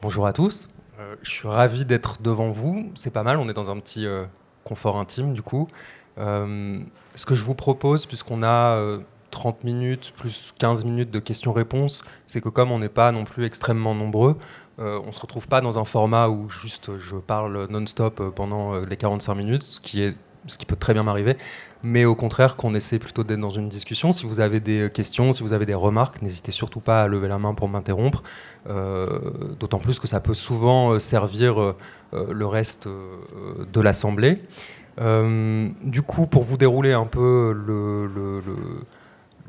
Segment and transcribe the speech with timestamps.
[0.00, 0.68] Bonjour à tous.
[1.00, 2.88] Euh, je suis ravi d'être devant vous.
[2.94, 4.26] C'est pas mal, on est dans un petit euh,
[4.62, 5.66] confort intime du coup.
[6.18, 6.78] Euh,
[7.16, 8.80] ce que je vous propose, puisqu'on a
[9.32, 13.44] 30 minutes plus 15 minutes de questions-réponses, c'est que comme on n'est pas non plus
[13.44, 14.36] extrêmement nombreux,
[14.78, 19.34] on se retrouve pas dans un format où juste je parle non-stop pendant les 45
[19.34, 21.36] minutes, ce qui est ce qui peut très bien m'arriver,
[21.82, 24.12] mais au contraire qu'on essaie plutôt d'être dans une discussion.
[24.12, 27.28] Si vous avez des questions, si vous avez des remarques, n'hésitez surtout pas à lever
[27.28, 28.22] la main pour m'interrompre,
[28.68, 29.08] euh,
[29.58, 31.74] d'autant plus que ça peut souvent euh, servir euh,
[32.12, 34.38] le reste de l'Assemblée.
[34.98, 38.42] du coup, pour vous dérouler un peu le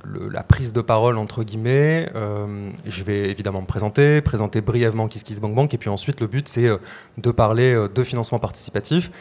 [0.05, 2.09] la prise de parole entre guillemets.
[2.15, 6.67] Euh, je vais évidemment me présenter, présenter brièvement KissKissBankBank, et puis ensuite le but c'est
[6.67, 6.77] euh,
[7.17, 9.11] de parler euh, de financement participatif,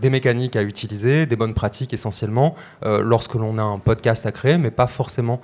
[0.00, 4.58] des mécaniques à utiliser, des bonnes pratiques essentiellement, lorsque l'on a un podcast à créer,
[4.58, 5.40] mais pas forcément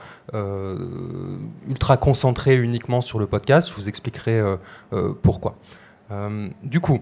[1.68, 3.68] ultra concentré uniquement sur le podcast.
[3.70, 4.42] Je vous expliquerai
[5.22, 5.56] pourquoi.
[6.62, 7.00] du coup,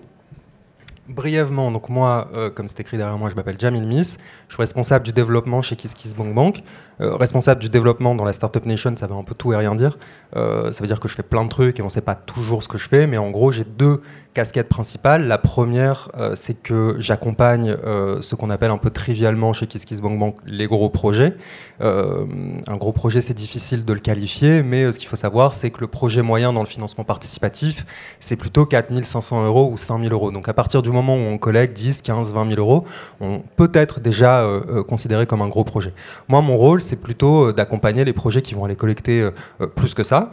[1.09, 5.05] brièvement, donc moi, comme c'est écrit derrière moi, je m'appelle Jamil Miss, je suis responsable
[5.05, 6.63] du développement chez KissKissBankBank.
[7.01, 9.75] Euh, responsable du développement dans la Startup Nation, ça veut un peu tout et rien
[9.75, 9.99] dire.
[10.37, 12.15] Euh, ça veut dire que je fais plein de trucs et on ne sait pas
[12.15, 14.01] toujours ce que je fais, mais en gros, j'ai deux
[14.33, 15.29] casquettes principales.
[15.29, 17.77] La première, euh, c'est que j'accompagne
[18.21, 21.37] ce qu'on appelle un peu trivialement chez KissKissBankBank les gros projets.
[21.81, 25.81] un gros projet, c'est difficile de le qualifier, mais ce qu'il faut savoir, c'est que
[25.81, 27.87] le projet moyen dans le financement participatif,
[28.21, 30.31] c'est plutôt 4500 euros ou 5000 euros.
[30.31, 32.85] Donc à partir du moment où on collecte 10, 15, 20 000 euros,
[33.21, 34.47] on peut être déjà
[34.89, 35.93] considéré comme un gros projet.
[36.29, 39.67] Moi, mon rôle, c'est plutôt euh, d'accompagner les projets qui vont aller collecter euh, euh,
[39.67, 40.31] plus que ça.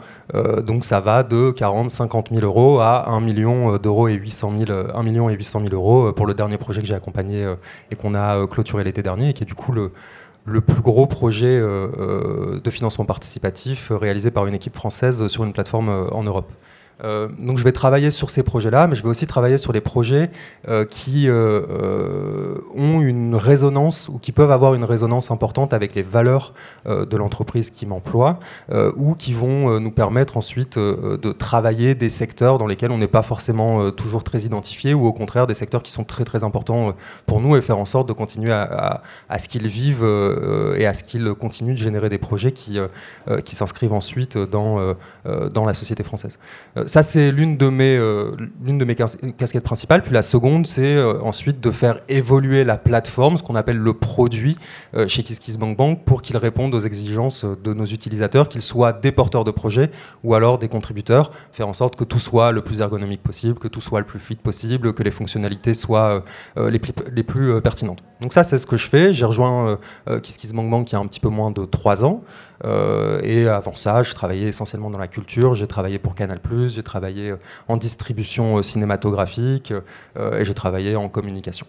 [0.66, 4.70] donc ça va de 40, 50 000 euros à 1 million d'euros et 800 000,
[4.94, 7.46] 1 million et 800 000 euros pour le dernier projet que j'ai accompagné
[7.90, 9.92] et qu'on a clôturé l'été dernier et qui est du coup le,
[10.44, 16.08] le plus gros projet de financement participatif réalisé par une équipe française sur une plateforme
[16.12, 16.50] en Europe.
[17.04, 19.80] Euh, donc je vais travailler sur ces projets-là, mais je vais aussi travailler sur les
[19.80, 20.30] projets
[20.68, 26.02] euh, qui euh, ont une résonance ou qui peuvent avoir une résonance importante avec les
[26.02, 26.54] valeurs
[26.86, 28.38] de l'entreprise qui m'emploie
[28.96, 33.22] ou qui vont nous permettre ensuite de travailler des secteurs dans lesquels on n'est pas
[33.22, 36.94] forcément toujours très identifié ou au contraire des secteurs qui sont très très importants
[37.26, 39.02] pour nous et faire en sorte de continuer à,
[39.38, 40.04] ce qu'ils vivent
[40.76, 42.78] et à ce qu'ils continuent de générer des projets qui,
[43.44, 44.94] s'inscrivent ensuite dans
[45.24, 46.38] la société française
[46.92, 48.36] ça, c'est l'une de, mes, euh,
[49.38, 50.02] casquettes principales.
[50.02, 53.94] Puis la seconde, c'est euh, ensuite de faire évoluer la plateforme, ce qu'on appelle le
[53.94, 54.58] produit
[54.94, 59.44] euh, chez KissKissBankBank, pour qu'il réponde aux exigences de nos utilisateurs, qu'ils soient des porteurs
[59.44, 59.90] de projets
[60.22, 63.68] ou alors des contributeurs, faire en sorte que tout soit le plus ergonomique possible, que
[63.68, 66.22] tout soit le plus fluide possible, que les fonctionnalités soient
[66.58, 68.04] les plus, les plus pertinentes.
[68.20, 69.14] Donc ça, c'est ce que je fais.
[69.14, 72.22] J'ai rejoint KissKissBankBank il y a un petit peu moins de trois ans.
[72.64, 75.54] Euh, et avant ça, je travaillais essentiellement dans la culture.
[75.54, 77.36] J'ai travaillé pour Canal+, j'ai travaillé euh,
[77.68, 79.72] en distribution euh, cinématographique
[80.16, 81.66] et j'ai travaillé en communication.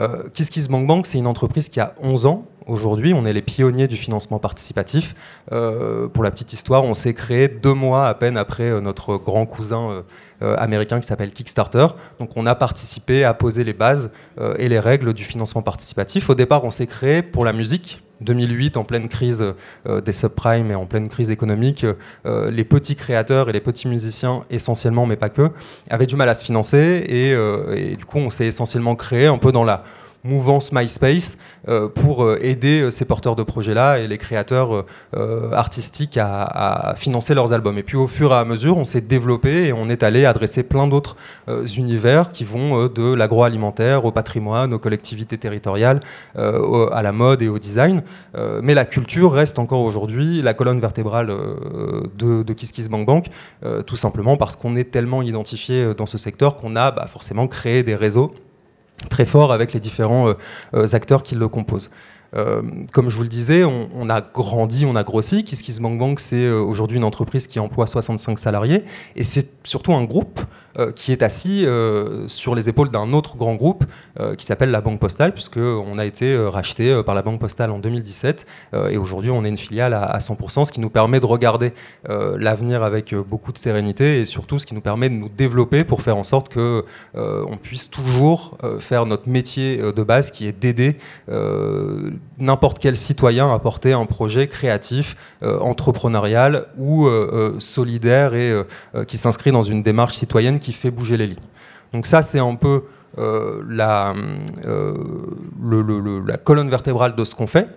[0.00, 2.46] Euh, KissKissBankBank, c'est une entreprise qui a 11 ans.
[2.66, 5.14] Aujourd'hui, on est les pionniers du financement participatif.
[5.48, 10.04] pour la petite histoire, on s'est créé deux mois à peine après notre grand cousin
[10.40, 11.88] américain qui s'appelle Kickstarter.
[12.20, 14.12] Donc on a participé à poser les bases
[14.58, 16.30] et les règles du financement participatif.
[16.30, 19.44] Au départ, on s'est créé pour la musique, 2008, en pleine crise
[19.86, 21.84] euh, des subprimes et en pleine crise économique,
[22.26, 25.50] euh, les petits créateurs et les petits musiciens, essentiellement, mais pas que,
[25.90, 27.04] avaient du mal à se financer.
[27.08, 29.84] Et, euh, et du coup, on s'est essentiellement créé un peu dans la
[30.24, 31.36] mouvance MySpace
[31.68, 34.84] euh, pour euh, aider euh, ces porteurs de projets-là et les créateurs
[35.52, 37.78] artistiques à, financer leurs albums.
[37.78, 40.62] Et puis au fur et à mesure, on s'est développé et on est allé adresser
[40.62, 41.16] plein d'autres
[41.76, 46.00] univers qui vont de l'agroalimentaire au patrimoine, aux collectivités territoriales,
[46.36, 48.02] à la mode et au design.
[48.62, 51.32] mais la culture reste encore aujourd'hui la colonne vertébrale
[52.16, 53.26] de, de KissKissBankBank,
[53.86, 57.82] tout simplement parce qu'on est tellement identifié dans ce secteur qu'on a bah, forcément créé
[57.82, 58.32] des réseaux
[59.08, 60.34] très fort avec les différents euh,
[60.74, 61.90] euh, acteurs qui le composent.
[62.34, 65.44] Euh, comme je vous le disais, on, a grandi, on a grossi.
[65.44, 68.84] KissKissBankBank, c'est aujourd'hui une entreprise qui emploie 65 salariés
[69.16, 70.40] et c'est surtout un groupe
[70.96, 73.84] qui est assis euh, sur les épaules d'un autre grand groupe
[74.20, 77.78] euh, qui s'appelle la Banque Postale, puisqu'on a été racheté par la Banque Postale en
[77.78, 78.46] 2017
[78.90, 81.72] et aujourd'hui on est une filiale à, 100%, ce qui nous permet de regarder
[82.08, 86.02] l'avenir avec beaucoup de sérénité et surtout ce qui nous permet de nous développer pour
[86.02, 86.84] faire en sorte que
[87.14, 90.96] on puisse toujours faire notre métier de base qui est d'aider
[92.38, 97.08] n'importe quel citoyen à porter un projet créatif, entrepreneurial ou
[97.58, 98.62] solidaire et
[99.06, 101.48] qui s'inscrit dans une démarche citoyenne qui fait bouger les lignes.
[101.92, 102.84] Donc ça, c'est un peu
[103.18, 103.62] euh,
[104.64, 104.94] euh,
[106.26, 107.68] la colonne vertébrale de ce qu'on fait.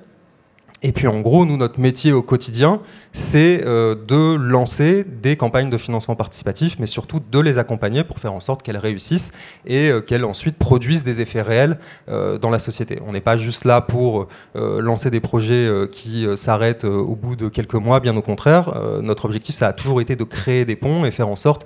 [0.86, 2.80] Et puis en gros, nous, notre métier au quotidien,
[3.12, 8.20] c'est euh, de lancer des campagnes de financement participatif, mais surtout de les accompagner pour
[8.20, 9.32] faire en sorte qu'elles réussissent
[9.66, 13.02] et euh, qu'elles ensuite produisent des effets réels euh, dans la société.
[13.08, 17.76] On n'est pas juste là pour lancer des projets qui s'arrêtent au bout de quelques
[17.76, 18.74] mois, bien au contraire.
[19.02, 21.66] notre objectif, ça a toujours été de créer des ponts et faire en sorte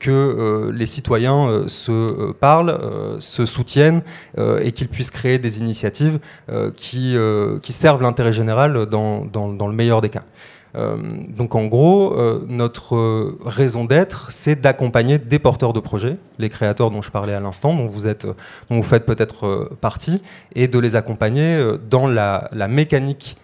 [0.00, 2.78] que les citoyens se parlent,
[3.18, 4.02] se soutiennent
[4.38, 6.18] et qu'ils puissent créer des initiatives
[6.76, 7.16] qui,
[7.62, 8.53] qui servent l'intérêt général
[8.86, 10.22] dans, le meilleur des cas.
[10.76, 10.96] Euh,
[11.28, 16.90] donc en gros, euh, notre raison d'être, c'est d'accompagner des porteurs de projets, les créateurs
[16.90, 20.20] dont je parlais à l'instant, dont vous êtes, dont vous faites peut-être euh, partie,
[20.54, 23.36] et de les accompagner dans la mécanique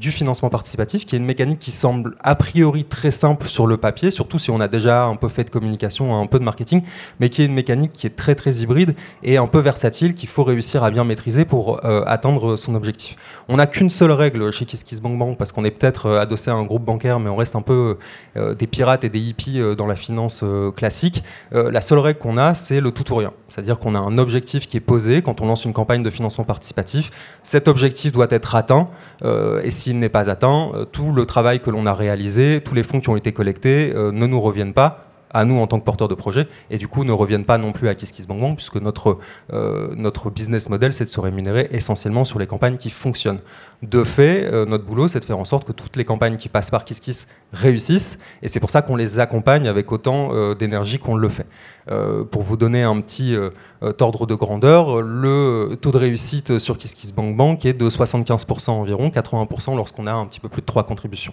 [0.00, 3.76] du financement participatif, qui est une mécanique qui semble a priori très simple sur le
[3.76, 6.82] papier, surtout si on a déjà un peu fait de communication, un peu de marketing,
[7.20, 10.30] mais qui est une mécanique qui est très très hybride et un peu versatile qu'il
[10.30, 13.16] faut réussir à bien maîtriser pour euh, atteindre son objectif.
[13.48, 16.64] On n'a qu'une seule règle chez KissKissBankBank parce qu'on est peut-être euh, adossé à un
[16.64, 17.98] groupe bancaire, mais on reste un peu
[18.38, 20.42] euh, des pirates et des hippies dans la finance
[20.74, 21.22] classique.
[21.52, 23.32] la seule règle qu'on a, c'est le tout ou rien.
[23.48, 26.44] C'est-à-dire qu'on a un objectif qui est posé quand on lance une campagne de financement
[26.44, 27.10] participatif.
[27.42, 28.88] Cet objectif doit être atteint
[29.22, 32.74] et si s'il n'est pas atteint, euh, tout le travail que l'on a réalisé, tous
[32.74, 35.80] les fonds qui ont été collectés euh, ne nous reviennent pas à nous en tant
[35.80, 38.76] que porteurs de projet et du coup ne reviennent pas non plus à KissKissBankBank puisque
[38.76, 39.18] notre,
[39.52, 43.40] euh, notre business model c'est de se rémunérer essentiellement sur les campagnes qui fonctionnent.
[43.82, 46.70] De fait, notre boulot c'est de faire en sorte que toutes les campagnes qui passent
[46.70, 51.28] par KissKiss réussissent et c'est pour ça qu'on les accompagne avec autant d'énergie qu'on le
[51.28, 51.46] fait.
[51.90, 53.50] Euh, pour vous donner un petit euh,
[53.82, 59.76] euh, ordre de grandeur, le taux de réussite sur KissKissBankBank est de 75% environ, 80%
[59.76, 61.32] lorsqu'on a un petit peu plus de trois contributions.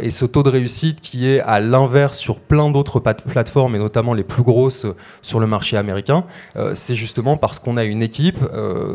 [0.00, 4.14] et ce taux de réussite qui est à l'inverse sur plein d'autres plateformes, et notamment
[4.14, 4.86] les plus grosses
[5.22, 6.24] sur le marché américain,
[6.74, 8.40] c'est justement parce qu'on a une équipe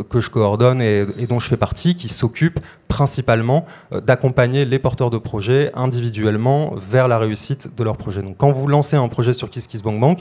[0.10, 5.18] que je coordonne et, dont je fais partie qui s'occupe principalement d'accompagner les porteurs de
[5.18, 8.22] projets individuellement vers la réussite de leur projet.
[8.22, 10.20] Donc quand vous lancez un projet sur KissKissBankBank,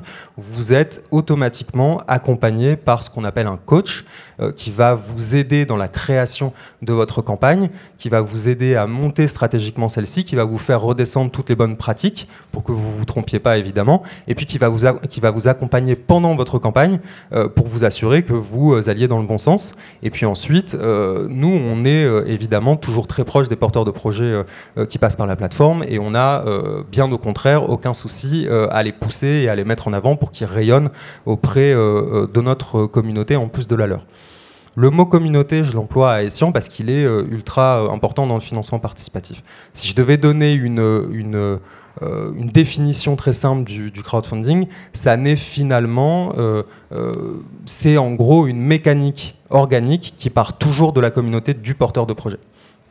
[0.50, 4.04] vous êtes automatiquement accompagné par ce qu'on appelle un coach
[4.40, 6.52] euh, qui va vous aider dans la création
[6.82, 7.68] de votre campagne,
[7.98, 11.56] qui va vous aider à monter stratégiquement celle-ci, qui va vous faire redescendre toutes les
[11.56, 15.20] bonnes pratiques pour que vous vous trompiez pas évidemment, et puis qui va vous, qui
[15.20, 17.00] va vous accompagner pendant votre campagne
[17.32, 19.74] euh, pour vous assurer que vous euh, alliez dans le bon sens.
[20.02, 24.42] Et puis ensuite, nous, on est évidemment toujours très proche des porteurs de projets
[24.88, 26.44] qui passent par la plateforme et on a
[26.90, 30.30] bien au contraire aucun souci à les pousser et à les mettre en avant pour
[30.30, 30.90] qu'ils rayonnent
[31.26, 34.06] auprès euh, euh, de notre communauté en plus de la leur.
[34.76, 38.40] Le mot communauté, je l'emploie à Essian parce qu'il est euh, ultra important dans le
[38.40, 39.42] financement participatif.
[39.72, 41.58] Si je devais donner une, une,
[42.02, 46.32] une définition très simple du, crowdfunding, ça n'est finalement,
[47.66, 52.12] c'est en gros une mécanique organique qui part toujours de la communauté du porteur de
[52.12, 52.38] projet.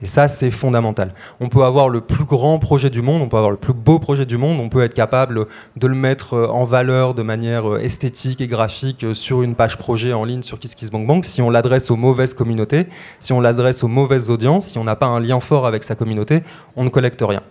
[0.01, 1.13] Et ça, c'est fondamental.
[1.42, 4.00] On peut avoir le plus grand projet du monde, on peut avoir le plus beau
[4.00, 7.69] projet du monde, on peut être capable de le mettre euh, en valeur de manière
[7.69, 11.25] euh, esthétique et graphique euh, sur une page projet en ligne sur KissKissBankBank.
[11.25, 12.88] Si on l'adresse aux mauvaises communautés,
[13.19, 15.96] si on l'adresse aux mauvaises audiences, si on n'a pas un lien fort avec sa
[15.96, 16.44] communauté,
[16.78, 17.42] on ne collecte rien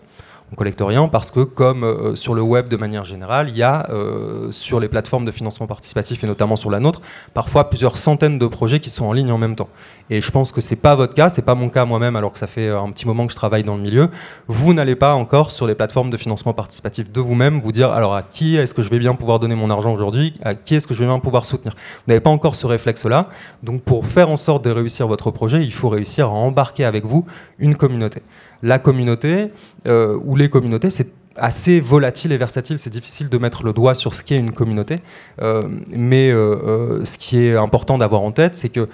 [0.52, 3.62] on collecte rien parce que, comme euh, sur le web de manière générale, il y
[3.62, 7.02] a euh, sur les plateformes de financement participatif et notamment sur la nôtre,
[7.34, 9.68] parfois plusieurs centaines de projets qui sont en ligne en même temps.
[10.10, 12.38] Et je pense que c'est pas votre cas, c'est pas mon cas moi-même, alors que
[12.38, 14.08] ça fait euh, un petit moment que je travaille dans le milieu.
[14.46, 18.14] Vous n'allez pas encore sur les plateformes de financement participatif de vous-même vous dire alors
[18.14, 20.86] à qui est-ce que je vais bien pouvoir donner mon argent aujourd'hui, à qui est-ce
[20.86, 21.74] que je vais bien pouvoir soutenir.
[21.74, 23.28] Vous n'avez pas encore ce réflexe-là.
[23.62, 27.04] Donc pour faire en sorte de réussir votre projet, il faut réussir à embarquer avec
[27.04, 27.26] vous
[27.58, 28.22] une communauté
[28.62, 29.50] la communauté
[29.86, 32.78] euh, ou les communautés, c'est assez volatile et versatile.
[32.78, 34.96] C'est difficile de mettre le doigt sur ce qu'est une communauté.
[35.40, 38.88] Euh, mais euh, ce qui est important d'avoir en tête, c'est que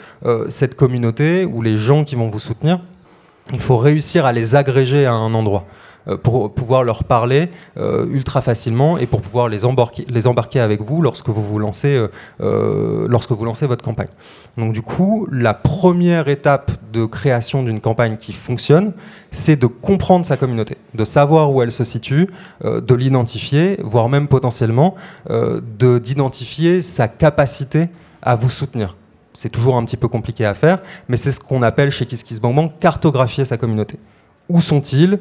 [0.49, 2.81] cette communauté ou les gens qui vont vous soutenir,
[3.53, 5.67] il faut réussir à les agréger à un endroit.
[6.09, 10.61] Euh, pour pouvoir leur parler euh, ultra facilement et pour pouvoir les embarquer, les embarquer
[10.61, 11.99] avec vous lorsque vous vous lancez,
[12.41, 14.09] euh, lorsque vous lancez votre campagne.
[14.59, 18.93] Donc du coup, la première étape de création d'une campagne qui fonctionne,
[19.31, 22.29] c'est de comprendre sa communauté, de savoir où elle se situe,
[22.63, 24.95] de l'identifier, voire même potentiellement
[25.29, 27.89] de d'identifier sa capacité
[28.23, 28.97] à vous soutenir
[29.37, 32.79] c'est toujours un petit peu compliqué à faire, mais c'est ce qu'on appelle chez KissKissBankBank
[32.79, 33.99] cartographier sa communauté.
[34.49, 35.19] Où sont-ils?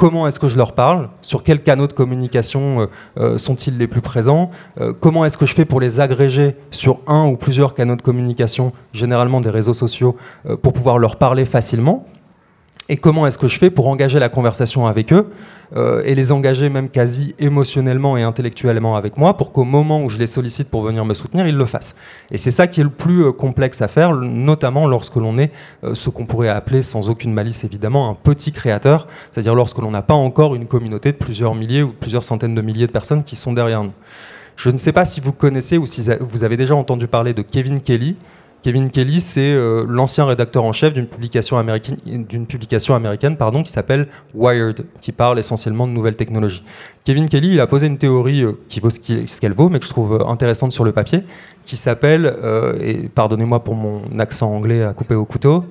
[0.00, 2.86] Comment est-ce que je leur parle, sur quels canaux de communication euh,
[3.18, 7.00] euh, sont-ils les plus présents, euh, comment est-ce que je fais pour les agréger sur
[7.06, 10.16] un ou plusieurs canaux de communication, généralement des réseaux sociaux,
[10.62, 12.06] pour pouvoir leur parler facilement?
[12.88, 15.30] Et comment est-ce que je fais pour engager la conversation avec eux
[15.76, 20.08] euh, et les engager même quasi émotionnellement et intellectuellement avec moi pour qu'au moment où
[20.08, 21.94] je les sollicite pour venir me soutenir, ils le fassent.
[22.32, 25.52] Et c'est ça qui est le plus euh, complexe à faire, notamment lorsque l'on est
[25.84, 29.92] euh, ce qu'on pourrait appeler, sans aucune malice évidemment, un petit créateur, c'est-à-dire lorsque l'on
[29.92, 33.22] n'a pas encore une communauté de plusieurs milliers ou plusieurs centaines de milliers de personnes
[33.22, 33.92] qui sont derrière nous.
[34.56, 37.42] Je ne sais pas si vous connaissez ou si vous avez déjà entendu parler de
[37.42, 38.16] Kevin Kelly.
[38.62, 43.62] Kevin Kelly, c'est euh, l'ancien rédacteur en chef d'une publication américaine, d'une publication américaine pardon,
[43.62, 46.62] qui s'appelle Wired, qui parle essentiellement de nouvelles technologies.
[47.04, 49.86] Kevin Kelly, il a posé une théorie euh, qui vaut ce qu'elle vaut, mais que
[49.86, 51.24] je trouve euh, intéressante sur le papier,
[51.64, 52.34] qui s'appelle,
[52.80, 55.66] et pardonnez-moi pour mon accent anglais à couper au couteau,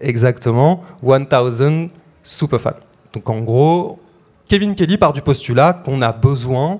[0.00, 1.88] exactement, 1000
[2.22, 2.70] superfans.
[3.12, 3.98] Donc en gros,
[4.48, 6.78] Kevin Kelly part du postulat qu'on a besoin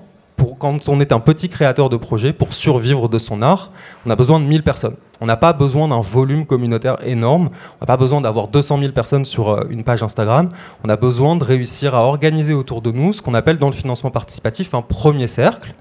[0.59, 3.71] quand on est un petit créateur de projet, pour survivre de son art,
[4.05, 4.95] on a besoin de 1000 personnes.
[5.21, 7.49] On n'a pas besoin d'un volume communautaire énorme.
[7.79, 10.49] On n'a pas besoin d'avoir 200 000 personnes sur euh, une page Instagram.
[10.83, 13.73] On a besoin de réussir à organiser autour de nous ce qu'on appelle dans le
[13.73, 15.73] financement participatif un premier cercle.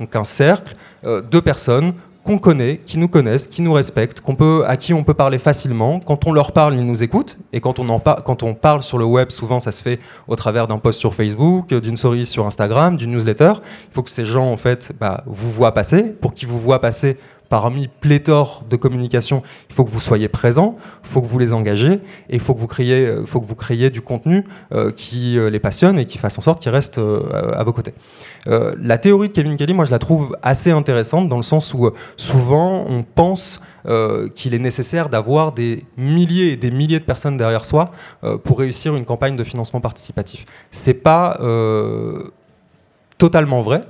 [0.00, 0.74] Donc un cercle
[1.04, 1.92] euh, de personnes
[2.24, 5.38] qu'on connaît, qui nous connaissent, qui nous respectent, qu'on peut, à qui on peut parler
[5.38, 5.98] facilement.
[5.98, 7.36] Quand on leur parle, ils nous écoutent.
[7.52, 9.98] Et quand on, en quand on parle sur le web, souvent ça se fait
[10.28, 13.54] au travers d'un post sur Facebook, d'une story sur Instagram, d'une newsletter.
[13.88, 16.02] Il faut que ces gens, en fait, bah, vous voient passer.
[16.02, 17.16] Pour qu'ils vous voient passer,
[17.52, 21.52] parmi pléthore de communication, il faut que vous soyez présent, il faut que vous les
[21.52, 24.90] engagez, et il faut que vous créiez, euh, faut que vous créiez du contenu euh,
[24.90, 27.92] qui euh, les passionne et qui fasse en sorte qu'ils restent à vos côtés.
[28.46, 31.90] la théorie de Kevin Kelly, moi je la trouve assez intéressante dans le sens où
[32.16, 33.60] souvent on pense
[34.34, 37.90] qu'il est nécessaire d'avoir des milliers et des milliers de personnes derrière soi
[38.44, 40.46] pour réussir une campagne de financement participatif.
[40.70, 41.38] C'est pas
[43.18, 43.82] totalement vrai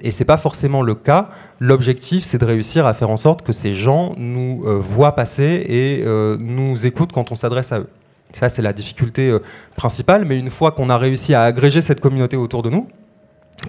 [0.00, 1.28] et c'est pas forcément le cas.
[1.60, 5.64] L'objectif, c'est de réussir à faire en sorte que ces gens nous euh, voient passer
[5.68, 7.88] et euh, nous écoutent quand on s'adresse à eux.
[8.32, 9.40] Ça, c'est la difficulté euh,
[9.76, 10.24] principale.
[10.24, 12.86] Mais une fois qu'on a réussi à agréger cette communauté autour de nous,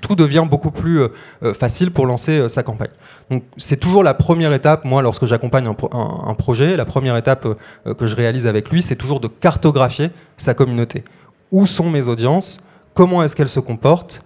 [0.03, 1.01] tout devient beaucoup plus
[1.57, 2.91] facile pour lancer sa campagne.
[3.31, 4.85] Donc, c'est toujours la première étape.
[4.85, 7.47] Moi, lorsque j'accompagne un, projet, la première étape
[7.97, 11.03] que je réalise avec lui, c'est toujours de cartographier sa communauté.
[11.51, 12.59] Où sont mes audiences?
[12.93, 14.21] Comment est-ce qu'elles se comportent?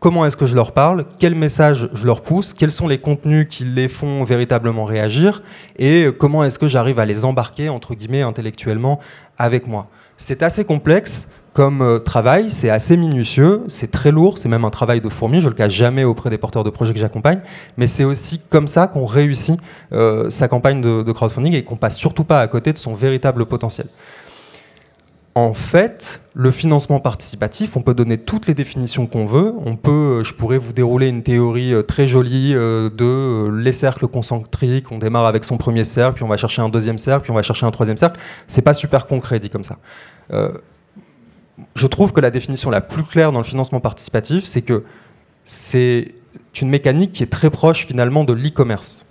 [0.00, 3.46] Comment est-ce que je leur parle, quel message je leur pousse, quels sont les contenus
[3.48, 5.42] qui les font véritablement réagir,
[5.78, 8.98] et comment est-ce que j'arrive à les embarquer, entre guillemets, intellectuellement
[9.38, 9.88] avec moi.
[10.16, 14.70] C'est assez complexe comme euh, travail, c'est assez minutieux, c'est très lourd, c'est même un
[14.70, 17.40] travail de fourmi, je le cache jamais auprès des porteurs de projets que j'accompagne,
[17.76, 19.60] mais c'est aussi comme ça qu'on réussit
[19.92, 22.94] euh, sa campagne de, de crowdfunding et qu'on passe surtout pas à côté de son
[22.94, 23.86] véritable potentiel.
[25.36, 29.54] En fait, le financement participatif, on peut donner toutes les définitions qu'on veut.
[29.64, 33.70] On peut, euh, je pourrais vous dérouler une théorie euh, très jolie euh, de les
[33.70, 34.90] cercles concentriques.
[34.90, 37.36] On démarre avec son premier cercle, puis on va chercher un deuxième cercle, puis on
[37.36, 38.18] va chercher un troisième cercle.
[38.48, 39.78] C'est pas super concret dit comme ça.
[41.76, 44.82] je trouve que la définition la plus claire dans le financement participatif, c'est que
[45.44, 46.14] c'est
[46.60, 49.06] une mécanique qui est très proche finalement de l'e-commerce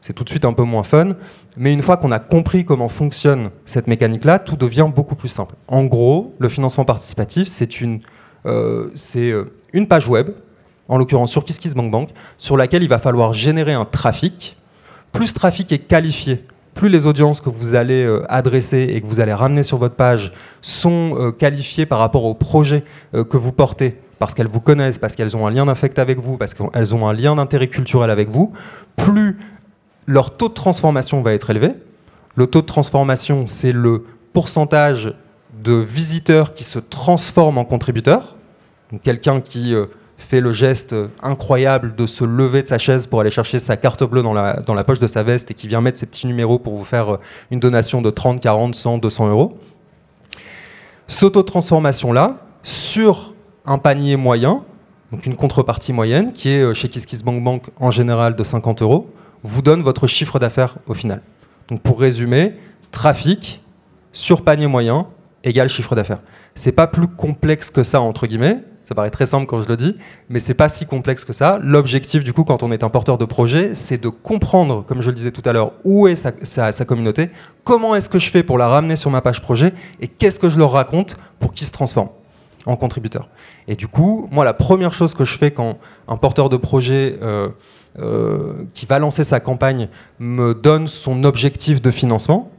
[0.00, 1.14] c'est tout de suite un peu moins fun.
[1.56, 5.54] Mais une fois qu'on a compris comment fonctionne cette mécanique-là, tout devient beaucoup plus simple.
[5.68, 8.00] En gros, le financement participatif, c'est une,
[8.46, 9.44] euh, euh,
[9.88, 10.30] page web,
[10.88, 14.56] en l'occurrence sur KissKissBankBank, sur laquelle il va falloir générer un trafic.
[15.12, 19.06] Plus ce trafic est qualifié, plus les audiences que vous allez euh, adresser et que
[19.06, 23.98] vous allez ramener sur votre page sont qualifiées par rapport au projet que vous portez,
[24.18, 27.08] parce qu'elles vous connaissent, parce qu'elles ont un lien d'affect avec vous, parce qu'elles ont
[27.08, 28.52] un lien d'intérêt culturel avec vous,
[28.96, 29.38] plus
[30.10, 31.70] leur taux de transformation va être élevé.
[32.34, 35.14] Le taux de transformation, c'est le pourcentage
[35.62, 38.34] de visiteurs qui se transforment en contributeurs.
[39.04, 39.86] Quelqu'un qui euh,
[40.18, 44.02] fait le geste incroyable de se lever de sa chaise pour aller chercher sa carte
[44.02, 46.26] bleue dans la, dans la poche de sa veste et qui vient mettre ses petits
[46.26, 47.20] numéros pour vous faire euh,
[47.52, 49.58] une donation de 30, 40, 100, 200 euros.
[51.06, 53.32] Ce taux de transformation-là, sur
[53.64, 54.64] un panier moyen,
[55.12, 59.08] donc une contrepartie moyenne, qui est euh, chez KissKissBankBank en général de 50 euros,
[59.42, 61.22] vous donne votre chiffre d'affaires au final.
[61.68, 62.54] Donc pour résumer,
[62.90, 63.62] trafic
[64.12, 65.06] sur panier moyen
[65.44, 66.20] égale chiffre d'affaires.
[66.54, 68.58] C'est pas plus complexe que ça entre guillemets.
[68.84, 69.96] Ça paraît très simple quand je le dis,
[70.28, 71.60] mais c'est pas si complexe que ça.
[71.62, 75.10] L'objectif du coup, quand on est un porteur de projet, c'est de comprendre, comme je
[75.10, 77.30] le disais tout à l'heure, où est sa, communauté,
[77.62, 80.48] comment est-ce que je fais pour la ramener sur ma page projet, et qu'est-ce que
[80.48, 82.10] je leur raconte pour qu'ils se transforment
[82.66, 83.28] en contributeurs.
[83.68, 85.78] Et du coup, moi, la première chose que je fais quand
[86.08, 87.48] un porteur de projet euh,
[88.72, 92.50] qui va lancer sa campagne me donne son objectif de financement,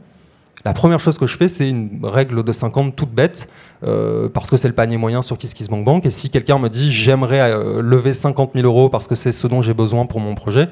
[0.63, 3.49] la première chose que je fais, c'est une règle de 50 toute bête,
[3.83, 6.05] euh, parce que c'est le panier moyen sur KissKissBankBank.
[6.05, 9.61] Et si quelqu'un me dit j'aimerais lever 50 000 euros parce que c'est ce dont
[9.61, 10.69] j'ai besoin pour mon projet,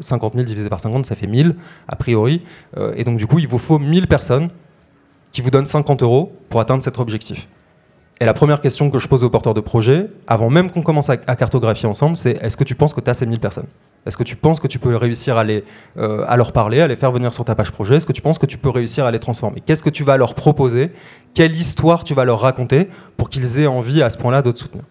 [0.00, 1.54] 50 000 divisé par 50, ça fait 1000
[1.88, 2.42] a priori.
[2.96, 4.48] et donc du coup, il vous faut 1000 personnes
[5.32, 7.48] qui vous donne 50 euros pour atteindre cet objectif.
[8.20, 11.10] Et la première question que je pose aux porteurs de projet, avant même qu'on commence
[11.10, 13.66] à, cartographier ensemble, c'est est-ce que tu penses que tu as ces 1000 personnes?
[14.06, 15.64] Est-ce que tu penses que tu peux réussir à, les,
[15.96, 17.96] euh, leur parler, à les faire venir sur ta page projet?
[17.96, 19.60] Est-ce que tu penses que tu peux réussir à les transformer?
[19.64, 20.92] Qu'est-ce que tu vas leur proposer?
[21.32, 24.58] Quelle histoire tu vas leur raconter pour qu'ils aient envie à ce point-là de te
[24.58, 24.84] soutenir?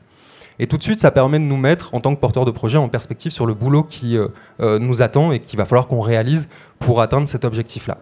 [0.60, 2.78] Et tout de suite, ça permet de nous mettre, en tant que porteurs de projet,
[2.78, 4.28] en perspective sur le boulot qui euh,
[4.60, 6.50] euh, nous attend et qu'il va falloir qu'on réalise
[6.80, 7.98] pour atteindre cet objectif-là.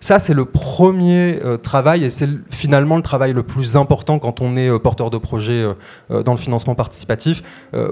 [0.00, 4.40] Ça, c'est le premier euh, travail et c'est finalement le travail le plus important quand
[4.40, 5.66] on est porteur de projet
[6.08, 7.42] dans le financement participatif.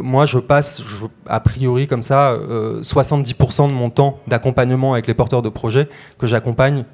[0.01, 0.83] moi, je passe,
[1.27, 2.35] a priori comme ça,
[2.81, 5.89] 70% de mon temps d'accompagnement avec les porteurs de projet
[6.19, 6.85] que j'accompagne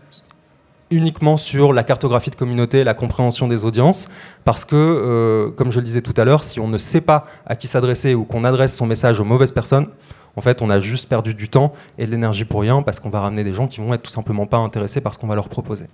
[0.91, 4.09] uniquement sur la cartographie de communauté, la compréhension des audiences,
[4.45, 7.27] parce que, euh, comme je le disais tout à l'heure, si on ne sait pas
[7.47, 9.89] à qui s'adresser ou qu'on adresse son message aux mauvaises personnes,
[10.37, 13.11] en fait, on a juste perdu du temps et de l'énergie pour rien, parce qu'on
[13.11, 15.35] va ramener des gens qui vont être tout simplement pas intéressés par ce qu'on va
[15.35, 15.87] leur proposer.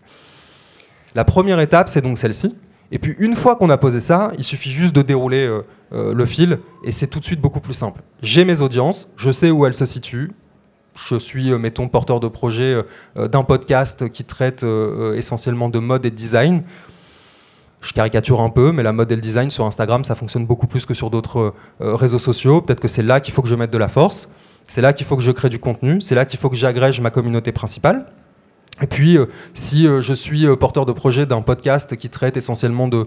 [1.14, 2.56] La première étape, c'est donc celle-ci.
[2.92, 6.14] Et puis, une fois qu'on a posé ça, il suffit juste de dérouler euh, euh,
[6.14, 8.00] le fil, et c'est tout de suite beaucoup plus simple.
[8.22, 10.32] J'ai mes audiences, je sais où elles se situent,
[10.96, 12.76] je suis, euh, mettons, porteur de projet
[13.16, 14.66] d'un podcast qui traite
[15.14, 16.62] essentiellement de mode et de design.
[17.80, 20.66] Je caricature un peu, mais la mode et le design sur Instagram, ça fonctionne beaucoup
[20.66, 22.60] plus que sur d'autres réseaux sociaux.
[22.60, 24.28] Peut-être que c'est là qu'il faut que je mette de la force.
[24.66, 26.00] C'est là qu'il faut que je crée du contenu.
[26.00, 28.06] C'est là qu'il faut que j'agrège ma communauté principale.
[28.82, 29.18] Et puis,
[29.54, 33.06] si je suis porteur de projet d'un podcast qui traite essentiellement de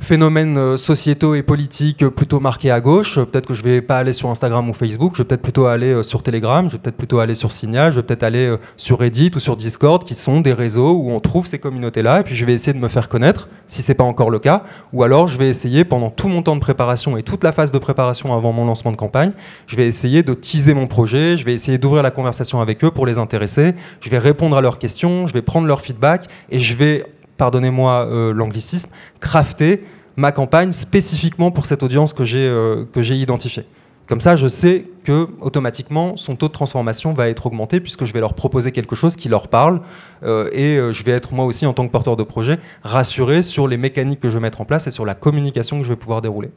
[0.00, 3.16] phénomènes euh, sociétaux et politiques plutôt marqués à gauche.
[3.16, 5.92] Peut-être que je vais pas aller sur Instagram ou Facebook, je vais peut-être plutôt aller
[5.92, 8.56] euh, sur Telegram, je vais peut-être plutôt aller sur Signal, je vais peut-être aller euh,
[8.76, 12.22] sur Reddit ou sur Discord, qui sont des réseaux où on trouve ces communautés-là, et
[12.24, 15.02] puis je vais essayer de me faire connaître, si c'est pas encore le cas, ou
[15.04, 17.78] alors je vais essayer pendant tout mon temps de préparation et toute la phase de
[17.78, 19.32] préparation avant mon lancement de campagne,
[19.66, 22.90] je vais essayer de teaser mon projet, je vais essayer d'ouvrir la conversation avec eux
[22.90, 26.58] pour les intéresser, je vais répondre à leurs questions, je vais prendre leur feedback, et
[26.58, 27.04] je vais
[27.40, 29.82] pardonnez-moi euh, l'anglicisme, crafter
[30.16, 33.64] ma campagne spécifiquement pour cette audience que j'ai euh, que j'ai identifiée.
[34.06, 38.12] Comme ça, je sais que automatiquement son taux de transformation va être augmenté puisque je
[38.12, 39.80] vais leur proposer quelque chose qui leur parle
[40.22, 43.66] euh, et je vais être moi aussi en tant que porteur de projet rassuré sur
[43.68, 45.96] les mécaniques que je vais mettre en place et sur la communication que je vais
[45.96, 46.50] pouvoir dérouler.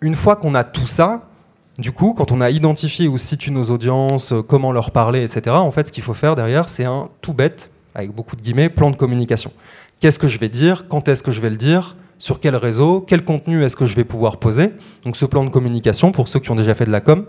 [0.00, 1.22] Une fois qu'on a tout ça,
[1.78, 5.56] du coup, quand on a identifié où se situent nos audiences, comment leur parler, etc.,
[5.56, 8.68] en fait, ce qu'il faut faire derrière, c'est un tout bête avec beaucoup de guillemets,
[8.68, 9.52] plan de communication.
[10.00, 10.88] Qu'est-ce que je vais dire?
[10.88, 11.96] Quand est-ce que je vais le dire?
[12.18, 13.00] Sur quel réseau?
[13.00, 14.70] Quel contenu est-ce que je vais pouvoir poser?
[15.04, 17.26] Donc ce plan de communication, pour ceux qui ont déjà fait de la com,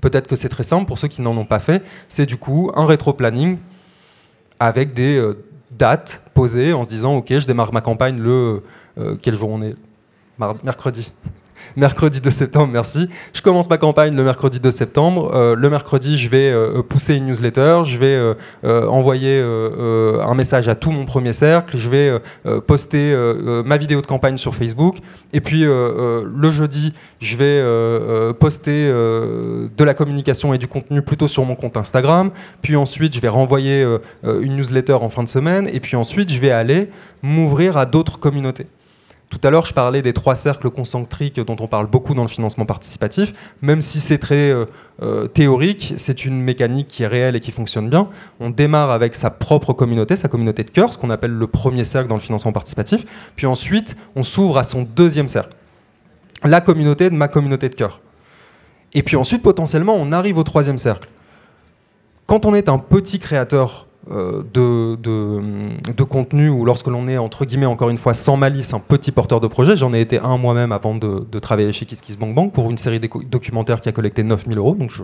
[0.00, 2.70] peut-être que c'est très simple, pour ceux qui n'en ont pas fait, c'est du coup
[2.74, 3.58] un rétro-planning
[4.58, 8.62] avec des euh, dates posées en se disant, ok, je démarre ma campagne le...
[8.98, 9.74] Euh, quel jour on est?
[10.64, 11.10] Mercredi
[11.76, 13.08] mercredi 2 septembre, merci.
[13.32, 15.30] Je commence ma campagne le mercredi 2 septembre.
[15.34, 20.68] Euh, le mercredi, je vais euh, pousser une newsletter, je vais euh, envoyer un message
[20.68, 22.12] à tout mon premier cercle, je vais
[22.66, 23.14] poster
[23.64, 24.96] ma vidéo de campagne sur Facebook.
[25.32, 31.44] Et puis le jeudi, je vais poster de la communication et du contenu plutôt sur
[31.44, 32.30] mon compte Instagram.
[32.60, 33.86] Puis ensuite, je vais renvoyer
[34.24, 35.68] une newsletter en fin de semaine.
[35.72, 36.90] Et puis ensuite, je vais aller
[37.22, 38.66] m'ouvrir à d'autres communautés.
[39.32, 42.28] Tout à l'heure, je parlais des trois cercles concentriques dont on parle beaucoup dans le
[42.28, 43.32] financement participatif.
[43.62, 44.66] Même si c'est très euh,
[45.00, 48.10] euh, théorique, c'est une mécanique qui est réelle et qui fonctionne bien.
[48.40, 51.84] On démarre avec sa propre communauté, sa communauté de cœur, ce qu'on appelle le premier
[51.84, 53.06] cercle dans le financement participatif.
[53.34, 55.56] Puis ensuite, on s'ouvre à son deuxième cercle,
[56.44, 58.02] la communauté de ma communauté de cœur.
[58.92, 61.08] Et puis ensuite, potentiellement, on arrive au troisième cercle.
[62.26, 67.44] Quand on est un petit créateur euh, de, de, contenu ou lorsque l'on est entre
[67.44, 70.36] guillemets encore une fois sans malice un petit porteur de projet j'en ai été un
[70.36, 74.58] moi-même avant de, travailler chez KissKissBankBank pour une série de documentaires qui a collecté 9000
[74.58, 74.74] euros.
[74.74, 75.02] Donc je,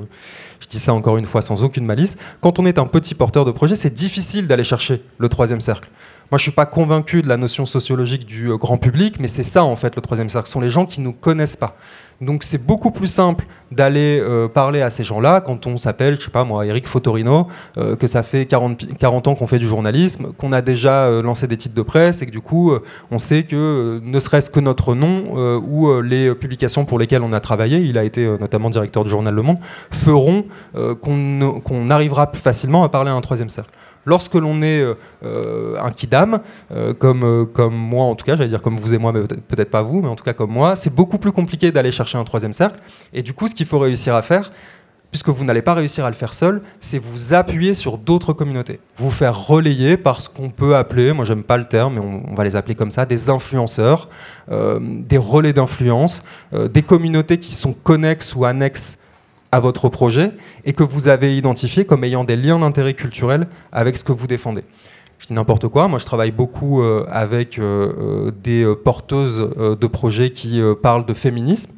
[0.69, 2.17] dis ça encore une fois sans aucune malice.
[2.41, 5.89] Quand on est un petit porteur de projet c'est difficile d'aller chercher le troisième cercle
[6.31, 9.43] moi, je suis pas convaincu de la notion sociologique du euh, grand public, mais c'est
[9.43, 10.47] ça en fait le troisième cercle.
[10.47, 11.77] Ce sont les gens qui nous connaissent pas.
[12.21, 16.25] Donc c'est beaucoup plus simple d'aller euh, parler à ces gens-là quand on s'appelle, je
[16.25, 17.47] sais pas moi, Eric Fotorino,
[17.79, 21.47] euh, que ça fait 40, 40 ans qu'on fait du journalisme, qu'on a déjà lancé
[21.47, 22.73] des titres de presse et que du coup
[23.13, 27.41] on sait que ne serait-ce que notre nom ou les publications pour lesquelles on a
[27.41, 29.59] travaillé, il a été notamment directeur du journal Le Monde,
[29.93, 33.71] feront qu'on arrivera plus facilement à parler à un troisième cercle.
[34.05, 36.41] Lorsque l'on est euh, euh, un kidam,
[36.73, 39.71] euh, comme, comme moi en tout cas, j'allais dire comme vous et moi, mais peut-être
[39.71, 42.25] pas vous, mais en tout cas comme moi, c'est beaucoup plus compliqué d'aller chercher un
[42.25, 42.81] troisième cercle.
[43.13, 44.51] Et du coup, ce qu'il faut réussir à faire,
[45.11, 48.81] puisque vous n'allez pas réussir à le faire seul, c'est vous appuyer sur d'autres communautés,
[48.97, 52.35] vous faire relayer par ce qu'on peut appeler, moi j'aime pas le terme, mais on,
[52.35, 54.11] va les appeler comme ça, des influenceurs,
[54.51, 58.99] des relais d'influence, des communautés qui sont connexes ou annexes
[59.53, 60.33] à votre projet
[60.65, 64.27] et que vous avez identifié comme ayant des liens d'intérêt culturel avec ce que vous
[64.27, 64.65] défendez.
[65.19, 69.87] Je dis n'importe quoi, moi je travaille beaucoup euh, avec euh, euh, des porteuses de
[69.87, 71.73] projets qui parlent de féminisme.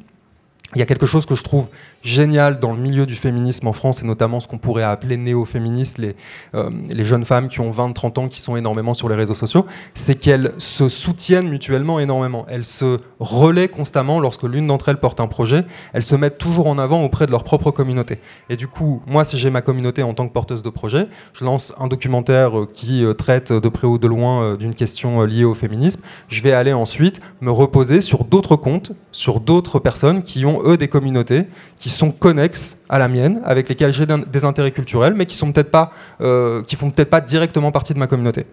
[0.75, 1.67] Il y a quelque chose que je trouve
[2.01, 5.97] génial dans le milieu du féminisme en France, et notamment ce qu'on pourrait appeler néo-féministes,
[5.97, 6.15] les,
[6.55, 9.65] euh, les jeunes femmes qui ont 20-30 ans, qui sont énormément sur les réseaux sociaux,
[9.93, 12.45] c'est qu'elles se soutiennent mutuellement énormément.
[12.49, 16.67] Elles se relaient constamment lorsque l'une d'entre elles porte un projet, elles se mettent toujours
[16.67, 18.19] en avant auprès de leur propre communauté.
[18.49, 21.43] Et du coup, moi, si j'ai ma communauté en tant que porteuse de projet, je
[21.43, 25.43] lance un documentaire euh, qui euh, traite de près ou de loin d'une question liée
[25.43, 30.45] au féminisme, je vais aller ensuite me reposer sur d'autres comptes, sur d'autres personnes qui
[30.45, 31.45] ont, eux, des communautés,
[31.79, 35.51] qui sont connexes à la mienne, avec lesquels j'ai des intérêts culturels, mais qui sont
[35.51, 38.45] peut-être pas, euh, qui font peut-être pas directement partie de ma communauté.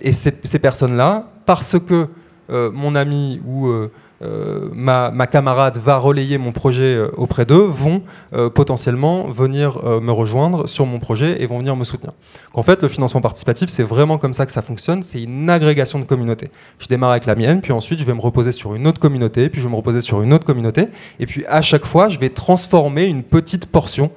[0.00, 2.08] Et ces, personnes-là, parce que
[2.50, 3.90] euh, mon ami ou euh,
[4.22, 10.12] euh, ma, camarade va relayer mon projet euh, auprès d'eux, vont euh, potentiellement venir me
[10.12, 12.12] rejoindre sur mon projet et vont venir me soutenir.
[12.54, 15.98] En fait, le financement participatif, c'est vraiment comme ça que ça fonctionne, c'est une agrégation
[15.98, 16.50] de communautés.
[16.78, 19.48] Je démarre avec la mienne, puis ensuite je vais me reposer sur une autre communauté,
[19.48, 22.18] puis je vais me reposer sur une autre communauté, et puis à chaque fois, je
[22.18, 24.10] vais transformer une petite portion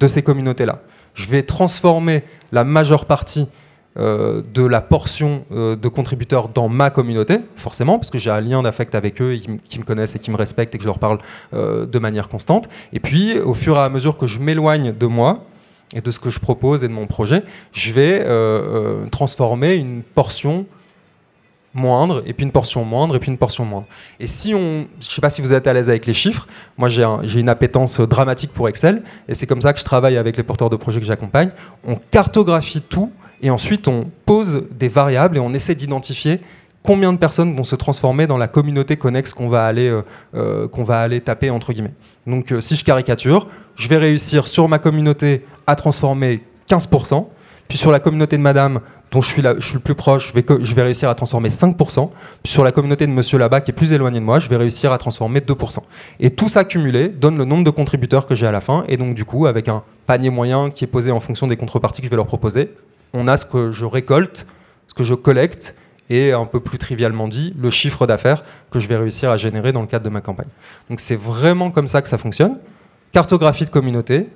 [0.00, 0.80] de ces communautés-là.
[1.14, 3.48] Je vais transformer la majeure partie
[3.98, 8.40] euh, de la portion euh, de contributeurs dans ma communauté, forcément, parce que j'ai un
[8.40, 10.98] lien d'affect avec eux, qui, me connaissent et qui me respectent et que je leur
[10.98, 11.18] parle
[11.52, 12.70] euh, de manière constante.
[12.94, 15.44] Et puis, au fur et à mesure que je m'éloigne de moi
[15.94, 18.24] et de ce que je propose et de mon projet, je vais
[19.10, 20.64] transformer une portion
[21.74, 23.86] moindre, et puis une portion moindre, et puis une portion moindre.
[24.18, 26.46] Et si on, je sais pas si vous êtes à l'aise avec les chiffres,
[26.78, 30.38] moi j'ai une appétence dramatique pour Excel, et c'est comme ça que je travaille avec
[30.38, 31.50] les porteurs de projets que j'accompagne.
[31.84, 36.40] On cartographie tout et ensuite, on pose des variables et on essaie d'identifier
[36.82, 40.02] combien de personnes vont se transformer dans la communauté connexe qu'on va aller, euh,
[40.34, 41.94] euh, va aller taper entre guillemets.
[42.26, 47.28] Donc, euh, si je caricature, je vais réussir sur ma communauté à transformer 15%,
[47.68, 50.34] puis sur la communauté de madame, dont je suis, je suis le plus proche, je
[50.34, 52.10] vais, je vais réussir à transformer 5%,
[52.42, 54.56] puis sur la communauté de monsieur là-bas, qui est plus éloigné de moi, je vais
[54.56, 55.78] réussir à transformer 2%.
[56.20, 58.96] Et tout ça cumulé donne le nombre de contributeurs que j'ai à la fin, et
[58.96, 62.06] donc du coup, avec un panier moyen qui est posé en fonction des contreparties que
[62.06, 62.70] je vais leur proposer,
[63.12, 64.46] on a ce que je récolte,
[64.88, 65.74] ce que je collecte,
[66.10, 69.72] et un peu plus trivialement dit, le chiffre d'affaires que je vais réussir à générer
[69.72, 70.48] dans le cadre de ma campagne.
[70.90, 72.58] Donc c'est vraiment comme ça que ça fonctionne.
[73.12, 74.28] Cartographie de communauté,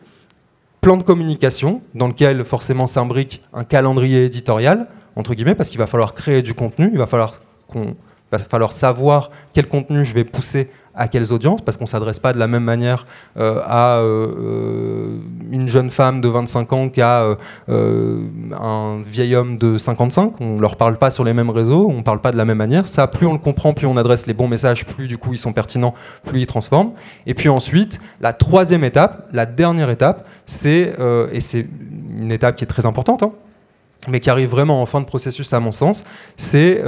[0.80, 5.86] plan de communication, dans lequel forcément s'imbrique un calendrier éditorial, entre guillemets, parce qu'il va
[5.86, 7.32] falloir créer du contenu, il va falloir,
[8.32, 12.18] va falloir savoir quel contenu je vais pousser à quelles audiences, parce qu'on ne s'adresse
[12.18, 13.04] pas de la même manière
[13.36, 15.18] euh, à euh, euh,
[15.50, 17.36] une jeune femme de 25 ans qu'à
[17.68, 20.40] un vieil homme de 55.
[20.40, 22.46] On ne leur parle pas sur les mêmes réseaux, on ne parle pas de la
[22.46, 22.86] même manière.
[22.86, 25.38] Ça, plus on le comprend, plus on adresse les bons messages, plus du coup ils
[25.38, 26.92] sont pertinents, plus ils transforment.
[27.26, 30.94] Et puis ensuite, la troisième étape, la dernière étape, c'est,
[31.30, 31.66] et c'est
[32.18, 33.32] une étape qui est très importante, hein,
[34.08, 36.04] mais qui arrive vraiment en fin de processus à mon sens,
[36.36, 36.82] c'est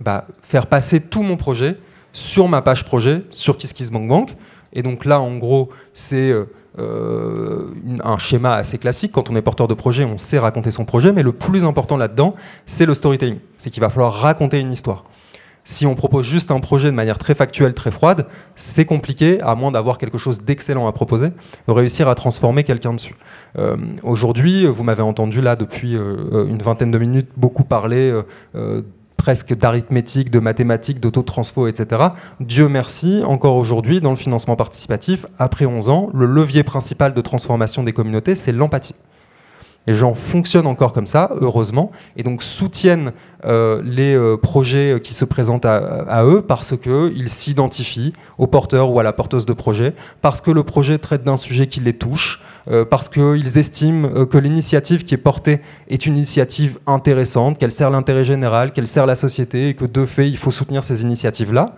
[0.00, 1.76] bah, faire passer tout mon projet
[2.12, 4.36] sur ma page projet, sur KissKissBankBank.
[4.72, 6.44] Et donc là, en gros, c'est euh,
[6.78, 7.68] euh,
[8.02, 9.12] un schéma assez classique.
[9.12, 11.96] Quand on est porteur de projet, on sait raconter son projet, mais le plus important
[11.96, 13.38] là-dedans, c'est le storytelling.
[13.58, 15.04] C'est qu'il va falloir raconter une histoire.
[15.64, 19.54] Si on propose juste un projet de manière très factuelle, très froide, c'est compliqué, à
[19.56, 21.30] moins d'avoir quelque chose d'excellent à proposer,
[21.66, 23.16] de réussir à transformer quelqu'un dessus.
[23.58, 28.12] Euh, aujourd'hui, vous m'avez entendu là depuis une vingtaine de minutes beaucoup parler
[29.26, 32.10] presque d'arithmétique, de mathématiques, d'autotransfo, etc.
[32.38, 37.20] Dieu merci, encore aujourd'hui, dans le financement participatif, après 11 ans, le levier principal de
[37.20, 38.94] transformation des communautés, c'est l'empathie.
[39.88, 43.10] Les gens fonctionnent encore comme ça, heureusement, et donc soutiennent
[43.46, 49.02] les euh, projets qui se présentent à, eux parce qu'ils s'identifient au porteur ou à
[49.02, 52.84] la porteuse de projet, parce que le projet traite d'un sujet qui les touche, euh,
[52.84, 58.24] parce qu'ils estiment que l'initiative qui est portée est une initiative intéressante, qu'elle sert l'intérêt
[58.24, 61.74] général, qu'elle sert la société, et que de fait, il faut soutenir ces initiatives-là.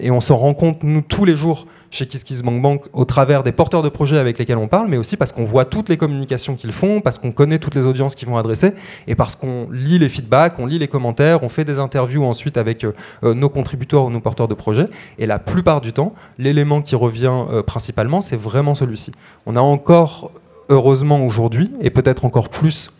[0.00, 3.82] et on s'en rend compte, nous, tous les jours, chez KissKissBankBank au travers des porteurs
[3.82, 6.72] de projets avec lesquels on parle, mais aussi parce qu'on voit toutes les communications qu'ils
[6.72, 8.72] font, parce qu'on connaît toutes les audiences qu'ils vont adresser,
[9.06, 12.56] et parce qu'on lit les feedbacks, on lit les commentaires, on fait des interviews ensuite
[12.56, 12.92] avec euh,
[13.24, 14.86] euh, nos contributeurs ou nos porteurs de projets,
[15.18, 19.12] et la plupart du temps, l'élément qui revient euh, principalement, c'est vraiment celui-ci.
[19.46, 20.32] On a encore,
[20.68, 22.90] heureusement aujourd'hui, et peut-être encore plus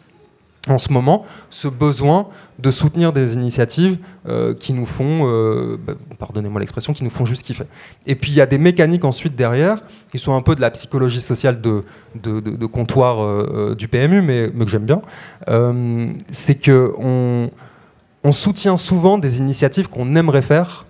[0.68, 2.28] en ce moment ce besoin
[2.60, 3.98] de soutenir des initiatives
[4.60, 5.24] qui nous font,
[5.84, 7.64] bah, pardonnez-moi l'expression, qui nous font juste kiffer.
[8.06, 9.78] Et puis il y a des mécaniques ensuite derrière
[10.12, 11.82] qui sont un peu de la psychologie sociale de,
[12.66, 15.02] comptoir du PMU, mais, que j'aime bien.
[16.30, 17.50] c'est que on,
[18.24, 20.86] on, soutient souvent des initiatives qu'on aimerait faire,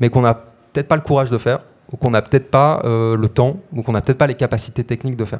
[0.00, 1.60] mais qu'on n'a peut-être pas le courage de faire
[1.92, 5.14] ou qu'on n'a peut-être pas le temps, ou qu'on n'a peut-être pas les capacités techniques
[5.14, 5.38] de faire.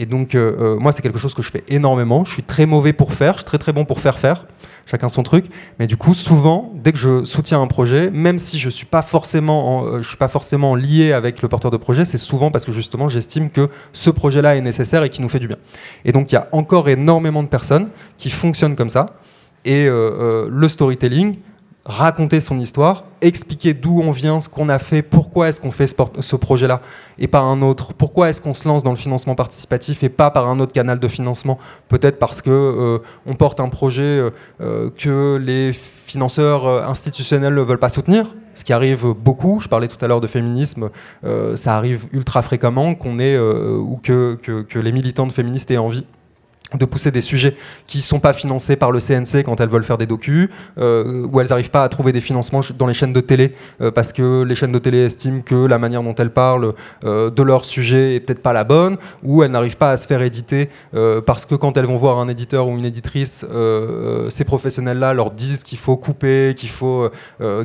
[0.00, 2.24] Et donc, euh, euh, moi, c'est quelque chose que je fais énormément.
[2.24, 4.46] Je suis très mauvais pour faire, je suis très très bon pour faire faire,
[4.86, 5.44] chacun son truc.
[5.78, 8.86] Mais du coup, souvent, dès que je soutiens un projet, même si je ne suis,
[8.86, 12.64] pas forcément euh, suis pas forcément lié avec le porteur de projet, c'est souvent parce
[12.64, 15.58] que justement, j'estime que ce projet-là est nécessaire et qui nous fait du bien.
[16.06, 19.04] Et donc, il y a encore énormément de personnes qui fonctionnent comme ça.
[19.64, 21.36] Et le storytelling,
[21.84, 25.86] raconter son histoire, expliquer d'où on vient, ce qu'on a fait, pourquoi est-ce qu'on fait
[25.86, 26.82] ce, projet-là
[27.18, 30.30] et pas un autre, pourquoi est-ce qu'on se lance dans le financement participatif et pas
[30.30, 34.30] par un autre canal de financement, peut-être parce que euh, on porte un projet euh,
[34.60, 39.60] euh, que les financeurs institutionnels ne veulent pas soutenir, ce qui arrive beaucoup.
[39.60, 40.90] Je parlais tout à l'heure de féminisme,
[41.54, 44.38] ça arrive ultra fréquemment qu'on ait ou que
[44.74, 46.04] les militantes féministes aient envie
[46.74, 47.56] de pousser des sujets
[47.86, 51.26] qui ne sont pas financés par le CNC quand elles veulent faire des docus, euh,
[51.26, 54.12] où elles n'arrivent pas à trouver des financements dans les chaînes de télé, euh, parce
[54.12, 57.64] que les chaînes de télé estiment que la manière dont elles parlent euh, de leur
[57.64, 60.68] sujet est peut-être pas la bonne, ou elles n'arrivent pas à se faire éditer,
[61.26, 63.44] parce que quand elles vont voir un éditeur ou une éditrice,
[64.28, 67.10] ces professionnels-là leur disent qu'il faut couper, qu'il faut,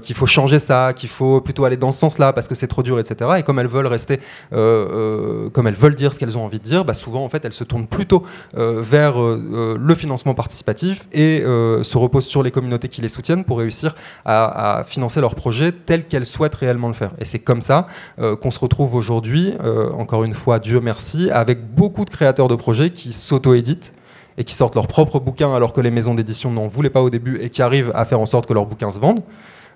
[0.01, 2.83] qu'il faut changer ça, qu'il faut plutôt aller dans ce sens-là, parce que c'est trop
[2.83, 3.31] dur, etc.
[3.39, 4.19] Et comme elles veulent rester,
[4.51, 7.53] comme elles veulent dire ce qu'elles ont envie de dire, bah souvent, en fait, elles
[7.53, 8.23] se tournent plutôt
[8.55, 13.01] vers vers euh, euh, le financement participatif et euh, se repose sur les communautés qui
[13.01, 17.11] les soutiennent pour réussir à, financer leurs projets tels qu'elles souhaitent réellement le faire.
[17.19, 17.87] Et c'est comme ça
[18.41, 19.53] qu'on se retrouve aujourd'hui,
[19.97, 23.93] encore une fois, Dieu merci, avec beaucoup de créateurs de projets qui s'auto-éditent
[24.37, 27.09] et qui sortent leurs propres bouquins alors que les maisons d'édition n'en voulaient pas au
[27.09, 29.23] début et qui arrivent à faire en sorte que leurs bouquins se vendent.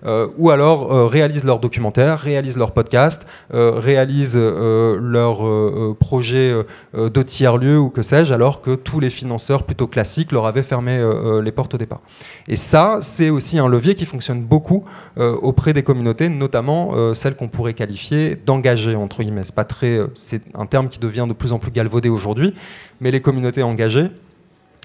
[0.06, 6.54] Euh, ou alors euh, réalisent leurs documentaires, réalisent leurs podcasts, euh, réalisent leurs projets
[6.94, 11.00] de tiers-lieux ou que sais-je, alors que tous les financeurs plutôt classiques leur avaient fermé
[11.44, 12.02] les portes au départ.
[12.48, 14.86] Et ça, c'est aussi un levier qui fonctionne beaucoup
[15.18, 19.44] auprès des communautés, notamment celles qu'on pourrait qualifier d'engagées, entre guillemets.
[19.44, 22.54] C'est, c'est un terme qui devient de plus en plus galvaudé aujourd'hui,
[23.02, 24.10] mais les communautés engagées,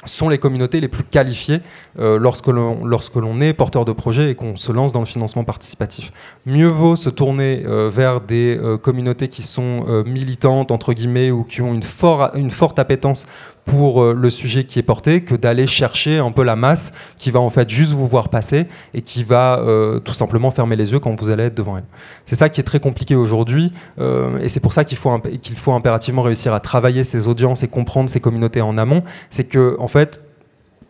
[0.04, 1.60] sont les communautés les plus qualifiées
[1.98, 6.12] euh, lorsque l'on est porteur de projet et qu'on se lance dans le financement participatif.
[6.46, 11.44] Mieux vaut se tourner euh, vers des euh, communautés qui sont militantes, entre guillemets, ou
[11.44, 13.26] qui ont une forte appétence
[13.64, 17.30] pour euh, le sujet qui est porté que d'aller chercher un peu la masse qui
[17.30, 20.92] va en fait juste vous voir passer et qui va euh, tout simplement fermer les
[20.92, 21.84] yeux quand vous allez être devant elle.
[22.24, 25.56] C'est ça qui est très compliqué aujourd'hui euh, et c'est pour ça qu'il faut, qu'il
[25.56, 29.02] faut impérativement réussir à travailler ces audiences et comprendre ces communautés en amont.
[29.30, 30.20] C'est que en fait,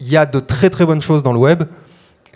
[0.00, 1.64] il y a de très très bonnes choses dans le web,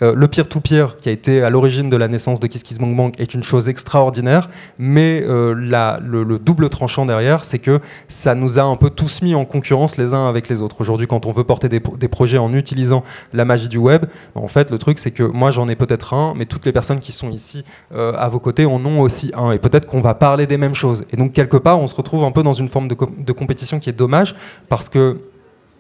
[0.03, 3.43] euh, le peer-to-peer, qui a été à l'origine de la naissance de KissKissBankBank, est une
[3.43, 8.91] chose extraordinaire, mais euh, le, double tranchant derrière, c'est que ça nous a un peu
[8.91, 10.81] tous mis en concurrence les uns avec les autres.
[10.81, 14.71] Aujourd'hui, quand on veut porter des, projets en utilisant la magie du web, en fait,
[14.71, 17.31] le truc, c'est que moi, j'en ai peut-être un, mais toutes les personnes qui sont
[17.31, 19.51] ici euh, à vos côtés en ont aussi un.
[19.53, 21.05] Et peut-être qu'on va parler des mêmes choses.
[21.13, 23.91] Et donc, quelque part, on se retrouve un peu dans une forme de compétition qui
[23.91, 24.35] est dommage,
[24.69, 25.19] parce que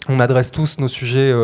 [0.09, 1.35] on adresse tous nos sujets euh,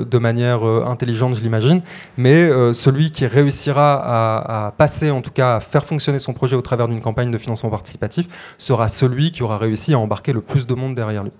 [0.00, 1.82] euh, de manière euh, intelligente, je l'imagine,
[2.16, 6.62] mais celui qui réussira à, passer, en tout cas à faire fonctionner son projet au
[6.62, 8.26] travers d'une campagne de financement participatif,
[8.58, 11.32] sera celui qui aura réussi à embarquer le plus de monde derrière lui.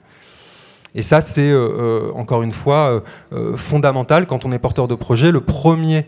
[0.95, 1.53] Et ça, c'est
[2.15, 3.03] encore une fois
[3.57, 5.33] fondamental quand on est porteur de projet.
[5.33, 6.07] Le premier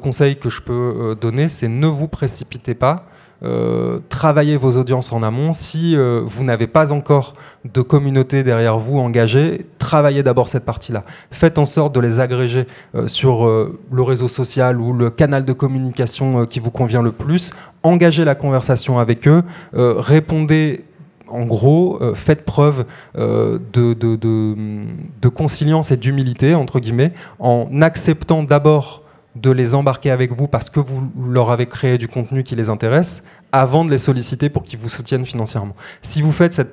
[0.00, 3.06] conseil que je peux donner, c'est ne vous précipitez pas.
[3.44, 5.52] Euh, travaillez vos audiences en amont.
[5.52, 11.04] Si euh, vous n'avez pas encore de communauté derrière vous engagée, travaillez d'abord cette partie-là.
[11.30, 15.52] Faites en sorte de les agréger euh, sur le réseau social ou le canal de
[15.52, 17.52] communication qui vous convient le plus.
[17.82, 19.42] Engagez la conversation avec eux.
[19.72, 20.84] répondez
[21.28, 29.02] en gros, faites preuve de, de, de, conciliance et d'humilité, entre guillemets, en acceptant d'abord
[29.36, 32.68] de les embarquer avec vous parce que vous leur avez créé du contenu qui les
[32.70, 35.74] intéresse, avant de les solliciter pour qu'ils vous soutiennent financièrement.
[36.02, 36.72] Si vous faites cette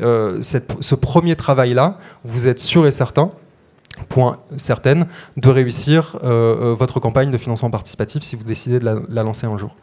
[0.00, 3.32] euh, ce premier travail-là, vous êtes sûr et certain
[4.08, 5.06] point certaine
[5.36, 9.46] de réussir euh, euh, votre campagne de financement participatif si vous décidez de la lancer
[9.46, 9.74] un jour.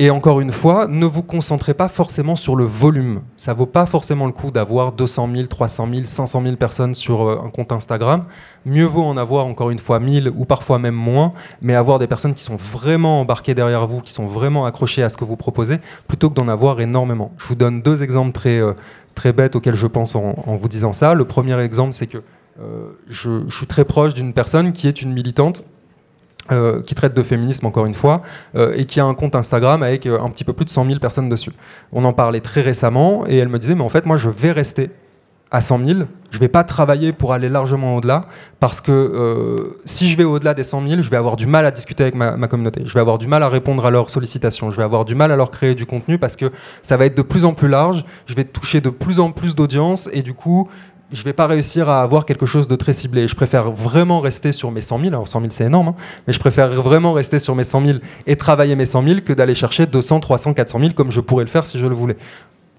[0.00, 3.22] Et encore une fois, ne vous concentrez pas forcément sur le volume.
[3.34, 7.22] Ça vaut pas forcément le coup d'avoir 200 000, 300 000, 500 000 personnes sur
[7.22, 8.22] euh, un compte Instagram.
[8.64, 11.32] Mieux vaut en avoir encore une fois 1000 ou parfois même moins,
[11.62, 15.08] mais avoir des personnes qui sont vraiment embarquées derrière vous, qui sont vraiment accrochées à
[15.08, 17.32] ce que vous proposez, plutôt que d'en avoir énormément.
[17.36, 18.74] Je vous donne deux exemples très, euh,
[19.16, 21.14] très bêtes auxquels je pense en, vous disant ça.
[21.14, 22.18] Le premier exemple, c'est que
[22.60, 25.64] euh, je, je suis très proche d'une personne qui est une militante
[26.50, 28.22] euh, qui traite de féminisme encore une fois,
[28.56, 30.86] euh, et qui a un compte Instagram avec euh, un petit peu plus de 100
[30.86, 31.52] 000 personnes dessus.
[31.92, 34.50] On en parlait très récemment, et elle me disait, mais en fait, moi, je vais
[34.50, 34.90] rester
[35.50, 38.26] à 100 000, je vais pas travailler pour aller largement au-delà,
[38.60, 41.70] parce que si je vais au-delà des 100 000, je vais avoir du mal à
[41.70, 44.76] discuter avec ma, communauté, je vais avoir du mal à répondre à leurs sollicitations, je
[44.76, 47.22] vais avoir du mal à leur créer du contenu, parce que ça va être de
[47.22, 50.68] plus en plus large, je vais toucher de plus en plus d'audience, et du coup,
[51.12, 53.26] je ne vais pas réussir à avoir quelque chose de très ciblé.
[53.28, 55.94] Je préfère vraiment rester sur mes 100 000, alors 100 000 c'est énorme, hein,
[56.26, 59.32] mais je préfère vraiment rester sur mes 100 000 et travailler mes 100 000 que
[59.32, 62.16] d'aller chercher 200, 300, 400 000 comme je pourrais le faire si je le voulais.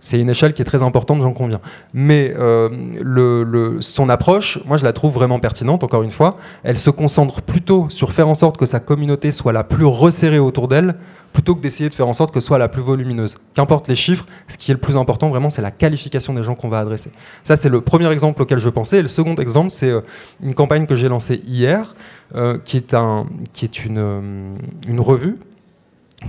[0.01, 1.59] C'est une échelle qui est très importante, j'en conviens.
[1.93, 6.37] Mais euh, son approche, moi je la trouve vraiment pertinente, encore une fois.
[6.63, 10.39] Elle se concentre plutôt sur faire en sorte que sa communauté soit la plus resserrée
[10.39, 10.95] autour d'elle,
[11.33, 13.35] plutôt que d'essayer de faire en sorte que soit la plus volumineuse.
[13.53, 16.55] Qu'importe les chiffres, ce qui est le plus important vraiment, c'est la qualification des gens
[16.55, 17.11] qu'on va adresser.
[17.43, 18.99] Ça, c'est le premier exemple auquel je pensais.
[18.99, 20.01] Et le second exemple, c'est euh,
[20.41, 21.93] une campagne que j'ai lancée hier,
[22.35, 25.37] euh, qui est, une revue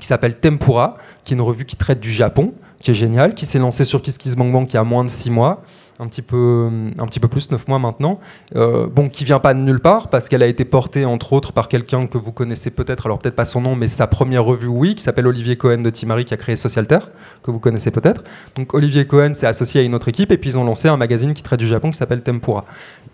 [0.01, 3.47] qui s'appelle Tempura, qui est une revue qui traite du Japon qui est génial, qui
[3.47, 5.63] s'est lancé sur KissKissBankBank il y a moins de 6 mois,
[5.99, 8.21] un petit peu, un petit peu plus, 9 mois maintenant,
[8.57, 11.53] euh, bon, qui vient pas de nulle part, parce qu'elle a été portée entre autres
[11.53, 14.67] par quelqu'un que vous connaissez peut-être, alors peut-être pas son nom, mais sa première revue,
[14.67, 17.01] oui, qui s'appelle Olivier Cohen de Timari, qui a créé Socialter,
[17.43, 18.25] que vous connaissez peut-être.
[18.57, 20.97] Donc Olivier Cohen s'est associé à une autre équipe, et puis ils ont lancé un
[20.97, 22.65] magazine qui traite du Japon qui s'appelle Tempura.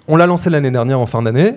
[0.07, 1.55] On l'a lancé l'année dernière en fin d'année,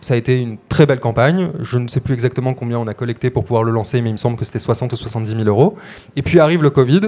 [0.00, 1.50] ça a été une très belle campagne.
[1.60, 4.12] Je ne sais plus exactement combien on a collecté pour pouvoir le lancer, mais il
[4.12, 5.76] me semble que c'était 60 ou 70 000 euros.
[6.14, 7.00] Et puis arrive le Covid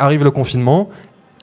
[0.00, 0.88] arrive le confinement,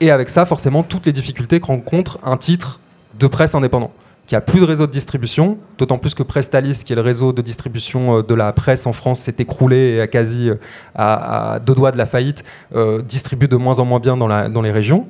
[0.00, 2.80] et avec ça, forcément, toutes les difficultés que rencontre un titre
[3.18, 3.90] de presse indépendant
[4.28, 7.32] qui a plus de réseau de distribution, d'autant plus que Prestalis, qui est le réseau
[7.32, 10.56] de distribution euh, de la presse en France, s'est écroulé et a quasi euh,
[10.94, 12.44] à, deux doigts de la faillite,
[12.76, 15.06] euh, distribue de moins en moins bien dans, la, dans les régions.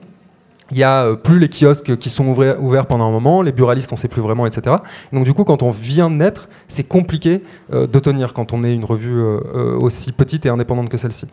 [0.71, 3.91] Il n'y a plus les kiosques qui sont ouverts, ouverts, pendant un moment, les buralistes
[3.91, 4.77] on ne sait plus vraiment, etc.
[5.13, 8.75] Donc du coup, quand on vient de naître, c'est compliqué de tenir quand on est
[8.75, 11.27] une revue aussi petite et indépendante que celle-ci.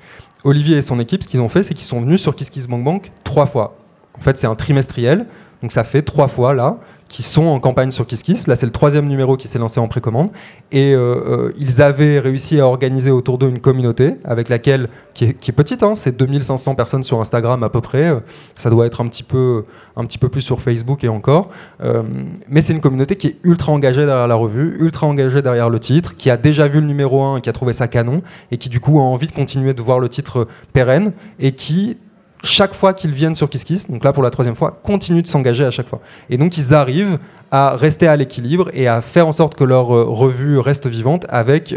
[0.45, 3.47] Olivier et son équipe, ce qu'ils ont fait, c'est qu'ils sont venus sur KissKissBankBank trois
[3.47, 3.75] fois.
[4.13, 5.25] En fait, c'est un trimestriel,
[5.61, 8.47] donc ça fait trois fois là qui sont en campagne sur KissKiss.
[8.47, 10.29] Là, c'est le troisième numéro qui s'est lancé en précommande.
[10.71, 15.25] Et euh, euh, ils avaient réussi à organiser autour d'eux une communauté avec laquelle, qui
[15.25, 18.11] est, petite, hein, c'est 2500 personnes sur Instagram à peu près.
[18.55, 19.65] Ça doit être un petit peu,
[19.95, 21.49] un petit peu plus sur Facebook et encore.
[21.81, 22.01] Euh,
[22.49, 25.79] mais c'est une communauté qui est ultra engagée derrière la revue, ultra engagée derrière le
[25.79, 28.57] titre, qui a déjà vu le numéro 1 et qui a trouvé ça canon, et
[28.57, 31.97] qui du coup a envie de continuer de voir le titre pérenne, et qui
[32.45, 35.65] chaque fois qu'ils viennent sur KissKiss, donc là pour la troisième fois, continuent de s'engager
[35.65, 35.99] à chaque fois.
[36.29, 37.19] Et donc ils arrivent
[37.51, 41.25] à rester à l'équilibre et à faire en sorte que leur euh, revue reste vivante
[41.29, 41.75] avec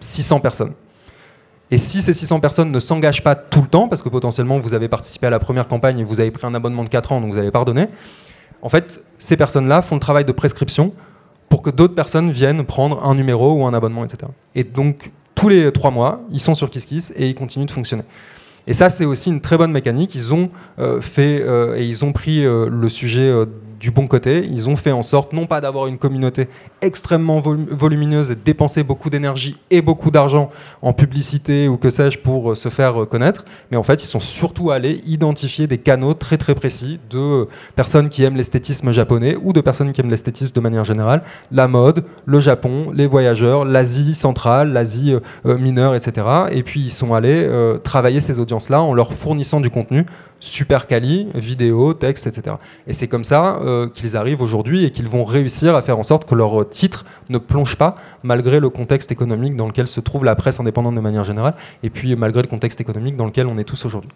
[0.00, 0.72] 600 euh, personnes.
[1.70, 4.74] Et si ces 600 personnes ne s'engagent pas tout le temps, parce que potentiellement vous
[4.74, 7.20] avez participé à la première campagne et vous avez pris un abonnement de 4 ans,
[7.20, 7.88] donc vous allez pardonner,
[8.60, 10.92] en fait, ces personnes-là font le travail de prescription
[11.48, 14.30] pour que d'autres personnes viennent prendre un numéro ou un abonnement, etc.
[14.54, 18.04] Et donc, tous les 3 mois, ils sont sur KissKiss et ils continuent de fonctionner.
[18.66, 20.14] Et ça, c'est aussi une très bonne mécanique.
[20.14, 23.32] Ils ont euh, fait euh, et ils ont pris euh, le sujet
[23.82, 24.48] du bon côté.
[24.48, 26.48] Ils ont fait en sorte, non pas d'avoir une communauté
[26.80, 30.50] extrêmement volumineuse et dépenser beaucoup d'énergie et beaucoup d'argent
[30.82, 34.70] en publicité ou que sais-je pour se faire connaître, mais en fait, ils sont surtout
[34.70, 39.60] allés identifier des canaux très très précis de personnes qui aiment l'esthétisme japonais ou de
[39.60, 44.72] personnes qui aiment l'esthétisme de manière générale, la mode, le Japon, les voyageurs, l'Asie centrale,
[44.72, 46.24] l'Asie mineure, etc.
[46.52, 47.50] Et puis, ils sont allés
[47.82, 50.06] travailler ces audiences-là en leur fournissant du contenu
[50.42, 52.56] super quali, vidéo, texte, etc.
[52.88, 56.02] Et c'est comme ça euh, qu'ils arrivent aujourd'hui et qu'ils vont réussir à faire en
[56.02, 60.24] sorte que leur titre ne plonge pas, malgré le contexte économique dans lequel se trouve
[60.24, 63.56] la presse indépendante de manière générale, et puis malgré le contexte économique dans lequel on
[63.56, 64.10] est tous aujourd'hui.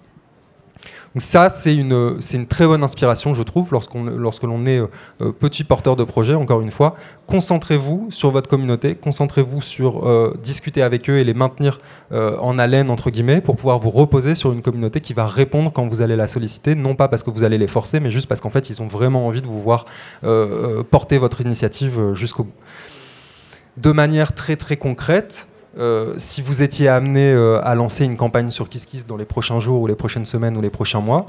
[1.15, 5.65] Donc ça, c'est une, très bonne inspiration, je trouve, lorsqu'on, lorsque l'on est euh, petit
[5.65, 6.97] porteur de projet, encore une fois.
[7.27, 11.81] Concentrez-vous sur votre communauté, concentrez-vous sur euh, discuter avec eux et les maintenir
[12.13, 15.73] euh, en haleine, entre guillemets, pour pouvoir vous reposer sur une communauté qui va répondre
[15.73, 18.29] quand vous allez la solliciter, non pas parce que vous allez les forcer, mais juste
[18.29, 19.87] parce qu'en fait, ils ont vraiment envie de vous voir
[20.91, 22.53] porter votre initiative jusqu'au bout.
[23.77, 25.47] De manière très très concrète,
[25.79, 29.61] euh, si vous étiez amené euh, à lancer une campagne sur KissKiss dans les prochains
[29.61, 31.27] jours ou les prochaines semaines ou les prochains mois,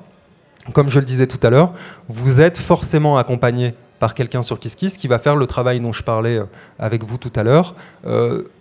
[0.74, 1.74] comme je le disais tout à l'heure,
[2.08, 6.04] vous êtes forcément accompagné par quelqu'un sur KissKiss qui va faire le travail dont je
[6.04, 6.46] parlais euh,
[6.80, 7.76] avec vous tout à l'heure.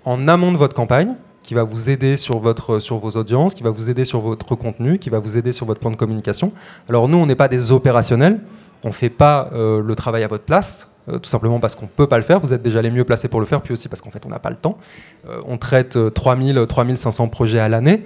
[0.04, 1.14] En amont de votre campagne,
[1.46, 4.54] qui va vous aider sur, votre, sur vos audiences, qui va vous aider sur votre
[4.54, 6.52] contenu, qui va vous aider sur votre plan de communication.
[6.88, 8.40] Alors nous, on n'est pas des opérationnels,
[8.84, 11.90] on ne fait pas le travail à votre place, euh, tout simplement parce qu'on ne
[11.90, 13.88] peut pas le faire, vous êtes déjà les mieux placés pour le faire, puis aussi
[13.88, 14.76] parce qu'en fait on n'a pas le temps.
[15.28, 18.04] Euh, on traite 3000, euh, 3500 projets à l'année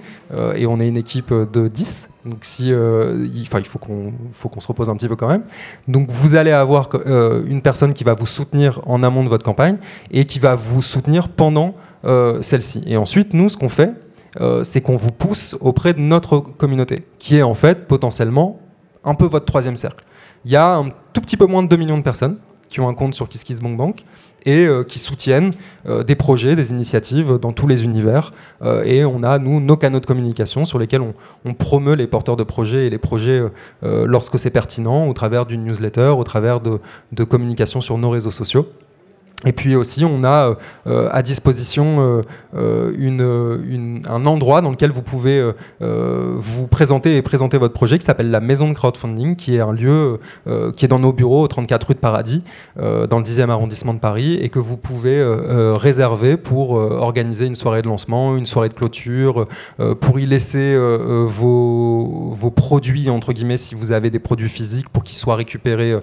[0.55, 4.89] et on est une équipe de 10, donc si, il, il faut qu'on se repose
[4.89, 5.43] un petit peu quand même.
[5.87, 9.77] Donc vous allez avoir une personne qui va vous soutenir en amont de votre campagne
[10.11, 11.73] et qui va vous soutenir pendant
[12.03, 12.83] celle-ci.
[12.87, 13.93] Et ensuite, nous, ce qu'on fait,
[14.63, 18.59] c'est qu'on vous pousse auprès de notre communauté, qui est en fait potentiellement
[19.03, 20.03] un peu votre troisième cercle.
[20.45, 22.37] il y a un tout petit peu moins de 2 millions de personnes
[22.71, 24.05] qui ont un compte sur KissKissBankBank
[24.45, 25.53] et euh, qui soutiennent
[25.87, 28.31] euh, des projets, des initiatives dans tous les univers.
[28.63, 31.01] Euh, et on a, nous, nos canaux de communication sur lesquels
[31.45, 33.43] on, promeut les porteurs de projets et les projets
[33.83, 36.79] lorsque c'est pertinent, au travers d'une newsletter, au travers de,
[37.11, 38.67] de communication sur nos réseaux sociaux.
[39.45, 40.55] Et puis aussi, on a
[40.87, 42.21] euh, à disposition
[42.55, 48.05] euh, un endroit dans lequel vous pouvez euh, vous présenter et présenter votre projet qui
[48.05, 50.19] s'appelle la Maison de Crowdfunding, qui est un lieu
[50.75, 52.43] qui est dans nos bureaux au 34 rue de Paradis,
[52.77, 55.23] dans le 10e arrondissement de Paris, et que vous pouvez
[55.75, 59.45] réserver pour organiser une soirée de lancement, une soirée de clôture,
[59.99, 60.77] pour y laisser
[61.27, 65.95] vos, produits, entre guillemets, si vous avez des produits physiques, pour qu'ils soient récupérés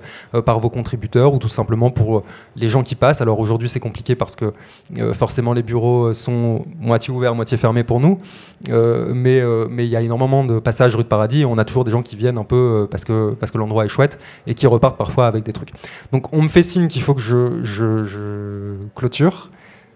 [0.44, 2.24] par vos contributeurs, ou tout simplement pour
[2.56, 3.22] les gens qui passent.
[3.36, 4.52] Aujourd'hui c'est compliqué parce que
[4.98, 8.18] euh, forcément les bureaux sont moitié ouverts, moitié fermés pour nous,
[8.70, 11.84] euh, mais euh, il y a énormément de passages rue de Paradis on a toujours
[11.84, 14.66] des gens qui viennent un peu parce que parce que l'endroit est chouette et qui
[14.66, 15.70] repartent parfois avec des trucs.
[16.12, 19.50] Donc on me fait signe qu'il faut que je, je, clôture.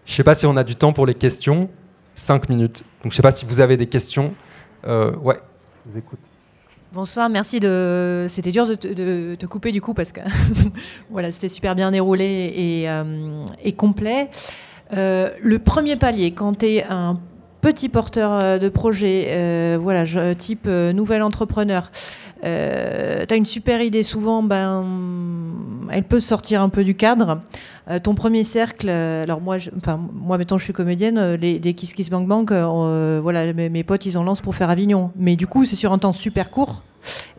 [0.05, 1.71] Je sais pas si on a du temps pour les questions.
[2.15, 2.85] 5 minutes.
[3.03, 4.35] Donc je sais pas si vous avez des questions.
[4.87, 5.41] ouais,
[5.87, 6.32] je vous écoute.
[6.95, 8.27] Bonsoir, merci de.
[8.29, 10.21] C'était dur de, te couper du coup parce que
[11.11, 13.47] voilà, c'était super bien déroulé et, euh,
[13.79, 14.29] complet.
[14.93, 17.19] Euh, le premier palier, quand tu un
[17.63, 20.05] petit porteur euh, de projet, voilà,
[20.35, 21.91] type nouvel entrepreneur,
[22.43, 24.85] tu as une super idée, souvent, ben,
[25.91, 27.41] elle peut sortir un peu du cadre.
[28.03, 31.95] ton premier cercle, alors moi, je, enfin, moi, maintenant, je suis comédienne, les, les Kiss
[31.95, 35.13] Kiss Bank Bank, voilà, mes, mes, potes, ils en lancent pour faire Avignon.
[35.17, 36.83] Mais du coup, c'est sur un temps super court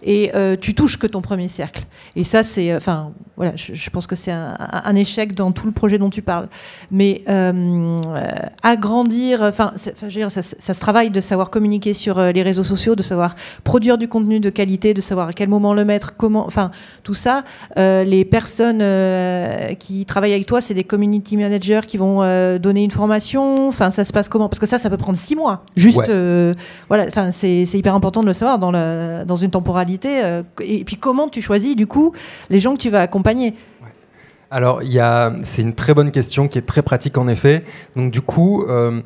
[0.06, 1.84] et euh, tu touches que ton premier cercle.
[2.16, 5.72] Et ça, c'est, euh, enfin, voilà, je, pense que c'est un, échec dans tout le
[5.72, 6.48] projet dont tu parles.
[6.92, 7.98] Mais euh,
[8.62, 9.92] agrandir, enfin, ça,
[10.30, 14.40] ça, se travaille de savoir communiquer sur les réseaux sociaux, de savoir produire du contenu
[14.40, 16.72] de qualité, de savoir à quel moment le mettre, comment, enfin,
[17.04, 17.44] tout ça.
[17.76, 18.84] les personnes
[19.78, 22.20] qui travaillent avec toi, c'est des community managers qui vont
[22.60, 23.68] donner une formation.
[23.68, 24.50] Enfin, ça se passe comment?
[24.50, 25.64] Parce que ça, ça peut prendre six mois.
[25.76, 26.12] Juste,
[26.88, 30.84] voilà, enfin, c'est hyper important de le savoir dans, la, dans une temporalité euh, Et
[30.84, 32.14] puis comment tu choisis du coup
[32.50, 33.54] les gens que tu vas accompagner?
[34.52, 34.82] Alors
[35.44, 37.64] c'est une très bonne question qui est très pratique en effet.
[37.96, 39.02] Donc du coup, euh,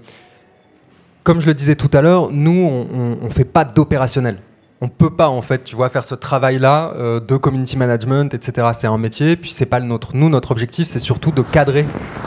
[1.24, 4.40] comme je le disais tout à l'heure, nous on ne fait pas d'opérationnel
[4.82, 8.68] on peut pas en fait, tu vois, faire ce travail-là euh, de community management, etc.
[8.74, 10.12] C'est un métier, puis c'est pas le nôtre.
[10.14, 11.86] Nous, notre objectif, c'est surtout de cadrer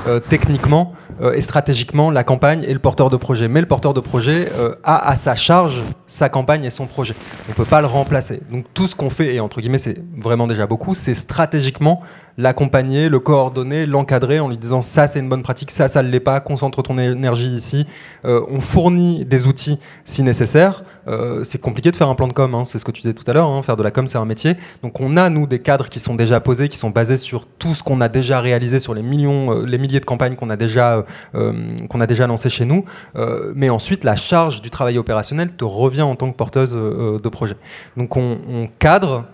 [0.09, 0.93] euh, techniquement
[1.23, 3.47] euh, et stratégiquement la campagne et le porteur de projet.
[3.47, 4.51] Mais le porteur de projet
[4.85, 7.15] a à sa charge sa campagne et son projet.
[7.49, 8.41] On peut pas le remplacer.
[8.51, 12.03] Donc tout ce qu'on fait, et entre guillemets, c'est vraiment déjà beaucoup, c'est stratégiquement
[12.39, 16.09] l'accompagner, le coordonner, l'encadrer en lui disant ça c'est une bonne pratique, ça ça ne
[16.09, 17.87] l'est pas, concentre ton énergie ici.
[18.25, 20.85] Euh, on fournit des outils si nécessaire.
[21.09, 23.15] Euh, c'est compliqué de faire un plan de com, hein, c'est ce que tu disais
[23.15, 24.55] tout à l'heure, hein, faire de la com c'est un métier.
[24.83, 27.75] Donc on a nous des cadres qui sont déjà posés, qui sont basés sur tout
[27.75, 30.57] ce qu'on a déjà réalisé, sur les millions, euh, les milliers de campagnes qu'on a
[30.57, 32.85] déjà qu'on a déjà lancées chez nous.
[33.55, 37.57] mais ensuite la charge du travail opérationnel te revient en tant que porteuse de projet.
[37.97, 39.25] Donc on, on cadre.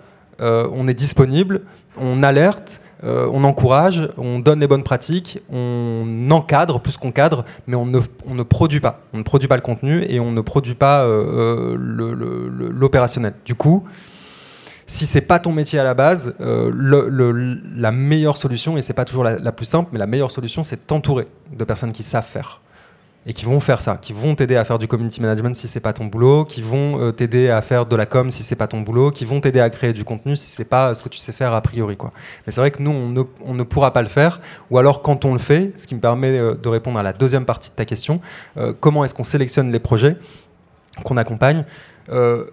[0.40, 1.62] on est disponible,
[1.96, 7.44] on alerte, euh, on encourage, on donne les bonnes pratiques, on encadre plus qu'on cadre,
[7.66, 9.00] mais on ne, produit pas.
[9.12, 13.34] On ne produit pas le contenu et on ne produit pas euh, euh, l'opérationnel.
[13.44, 13.84] Du coup,
[14.86, 19.24] si c'est pas ton métier à la base, la meilleure solution, et c'est pas toujours
[19.24, 22.60] la, plus simple, mais la meilleure solution, c'est t'entourer de personnes qui savent faire
[23.26, 25.80] et qui vont faire ça, qui vont t'aider à faire du community management si c'est
[25.80, 28.68] pas ton boulot, qui vont euh, t'aider à faire de la com si c'est pas
[28.68, 31.18] ton boulot, qui vont t'aider à créer du contenu si c'est pas ce que tu
[31.18, 32.12] sais faire a priori quoi.
[32.46, 35.32] Mais c'est vrai que nous on ne, pourra pas le faire, ou alors quand on
[35.32, 37.84] le fait, ce qui me permet euh, de répondre à la deuxième partie de ta
[37.84, 38.20] question,
[38.58, 40.16] euh, comment est-ce qu'on sélectionne les projets
[41.04, 41.64] qu'on accompagne?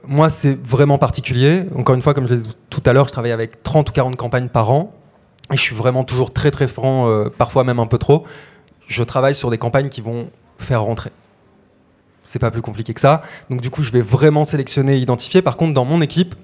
[0.08, 1.66] Moi, c'est vraiment particulier.
[1.76, 3.94] Encore une fois, comme je l'ai dit tout à l'heure, je travaille avec 30 ou
[3.94, 4.92] 40 campagnes par an.
[5.52, 8.26] Et je suis vraiment toujours très très franc, parfois même un peu trop.
[8.88, 10.28] Je travaille sur des campagnes qui vont
[10.58, 11.12] faire rentrer.
[12.24, 13.22] C'est pas plus compliqué que ça.
[13.50, 15.42] Donc du coup, je vais vraiment sélectionner, identifier.
[15.42, 16.36] Par contre, dans mon équipe,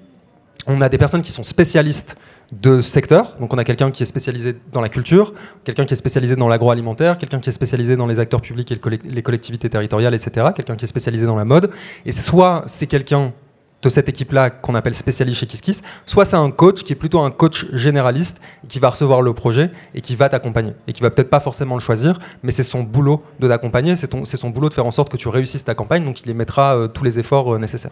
[0.68, 2.18] on a des personnes qui sont spécialistes
[2.52, 3.38] de secteur.
[3.40, 5.34] Donc on a quelqu'un qui est spécialisé dans la culture,
[5.64, 8.80] quelqu'un qui est spécialisé dans l'agroalimentaire, quelqu'un qui est spécialisé dans les acteurs publics et
[9.06, 10.48] les collectivités territoriales, etc.
[10.56, 11.72] Quelqu'un qui est spécialisé dans la mode.
[12.06, 13.34] Et soit c'est quelqu'un
[13.82, 17.20] de cette équipe-là qu'on appelle spécialiste chez KissKiss, soit c'est un coach qui est plutôt
[17.22, 21.10] un coach généraliste qui va recevoir le projet et qui va t'accompagner et qui va
[21.10, 24.74] peut-être pas forcément le choisir, mais c'est son boulot de t'accompagner, c'est son boulot de
[24.74, 27.20] faire en sorte que tu réussisses ta campagne, donc il y mettra euh, tous les
[27.20, 27.92] efforts euh, nécessaires.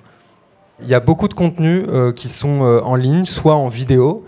[0.80, 4.26] Il y a beaucoup de contenus euh, qui sont en ligne, soit en vidéo,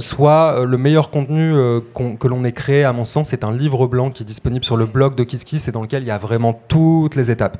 [0.00, 1.52] soit le meilleur contenu
[1.94, 4.76] que l'on ait créé, à mon sens, c'est un livre blanc qui est disponible sur
[4.76, 7.58] le blog de KissKiss et dans lequel il y a vraiment toutes les étapes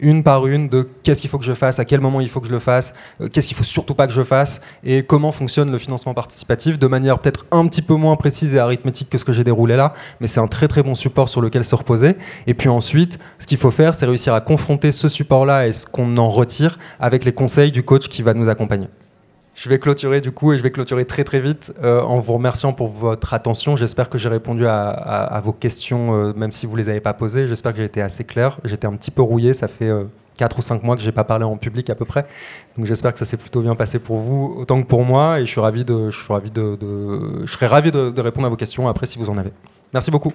[0.00, 2.40] une par une de qu'est-ce qu'il faut que je fasse, à quel moment il faut
[2.40, 5.32] que je le fasse, euh, qu'est-ce qu'il faut surtout pas que je fasse, et comment
[5.32, 9.18] fonctionne le financement participatif de manière peut-être un petit peu moins précise et arithmétique que
[9.18, 11.74] ce que j'ai déroulé là, mais c'est un très très bon support sur lequel se
[11.74, 12.16] reposer.
[12.46, 15.86] Et puis ensuite, ce qu'il faut faire, c'est réussir à confronter ce support-là et ce
[15.86, 18.88] qu'on en retire avec les conseils du coach qui va nous accompagner.
[19.54, 22.34] Je vais clôturer du coup et je vais clôturer très très vite euh, en vous
[22.34, 23.76] remerciant pour votre attention.
[23.76, 27.12] J'espère que j'ai répondu à, vos questions, euh, même si vous ne les avez pas
[27.12, 27.48] posées.
[27.48, 28.58] J'espère que j'ai été assez clair.
[28.64, 29.90] J'étais un petit peu rouillé, ça fait
[30.38, 32.26] 4 euh, ou 5 mois que je n'ai pas parlé en public à peu près.
[32.78, 35.40] Donc j'espère que ça s'est plutôt bien passé pour vous, autant que pour moi.
[35.40, 36.78] Et je suis ravi de, je suis ravi de,
[37.44, 39.52] je serais ravi de répondre à vos questions après si vous en avez.
[39.92, 40.32] Merci beaucoup.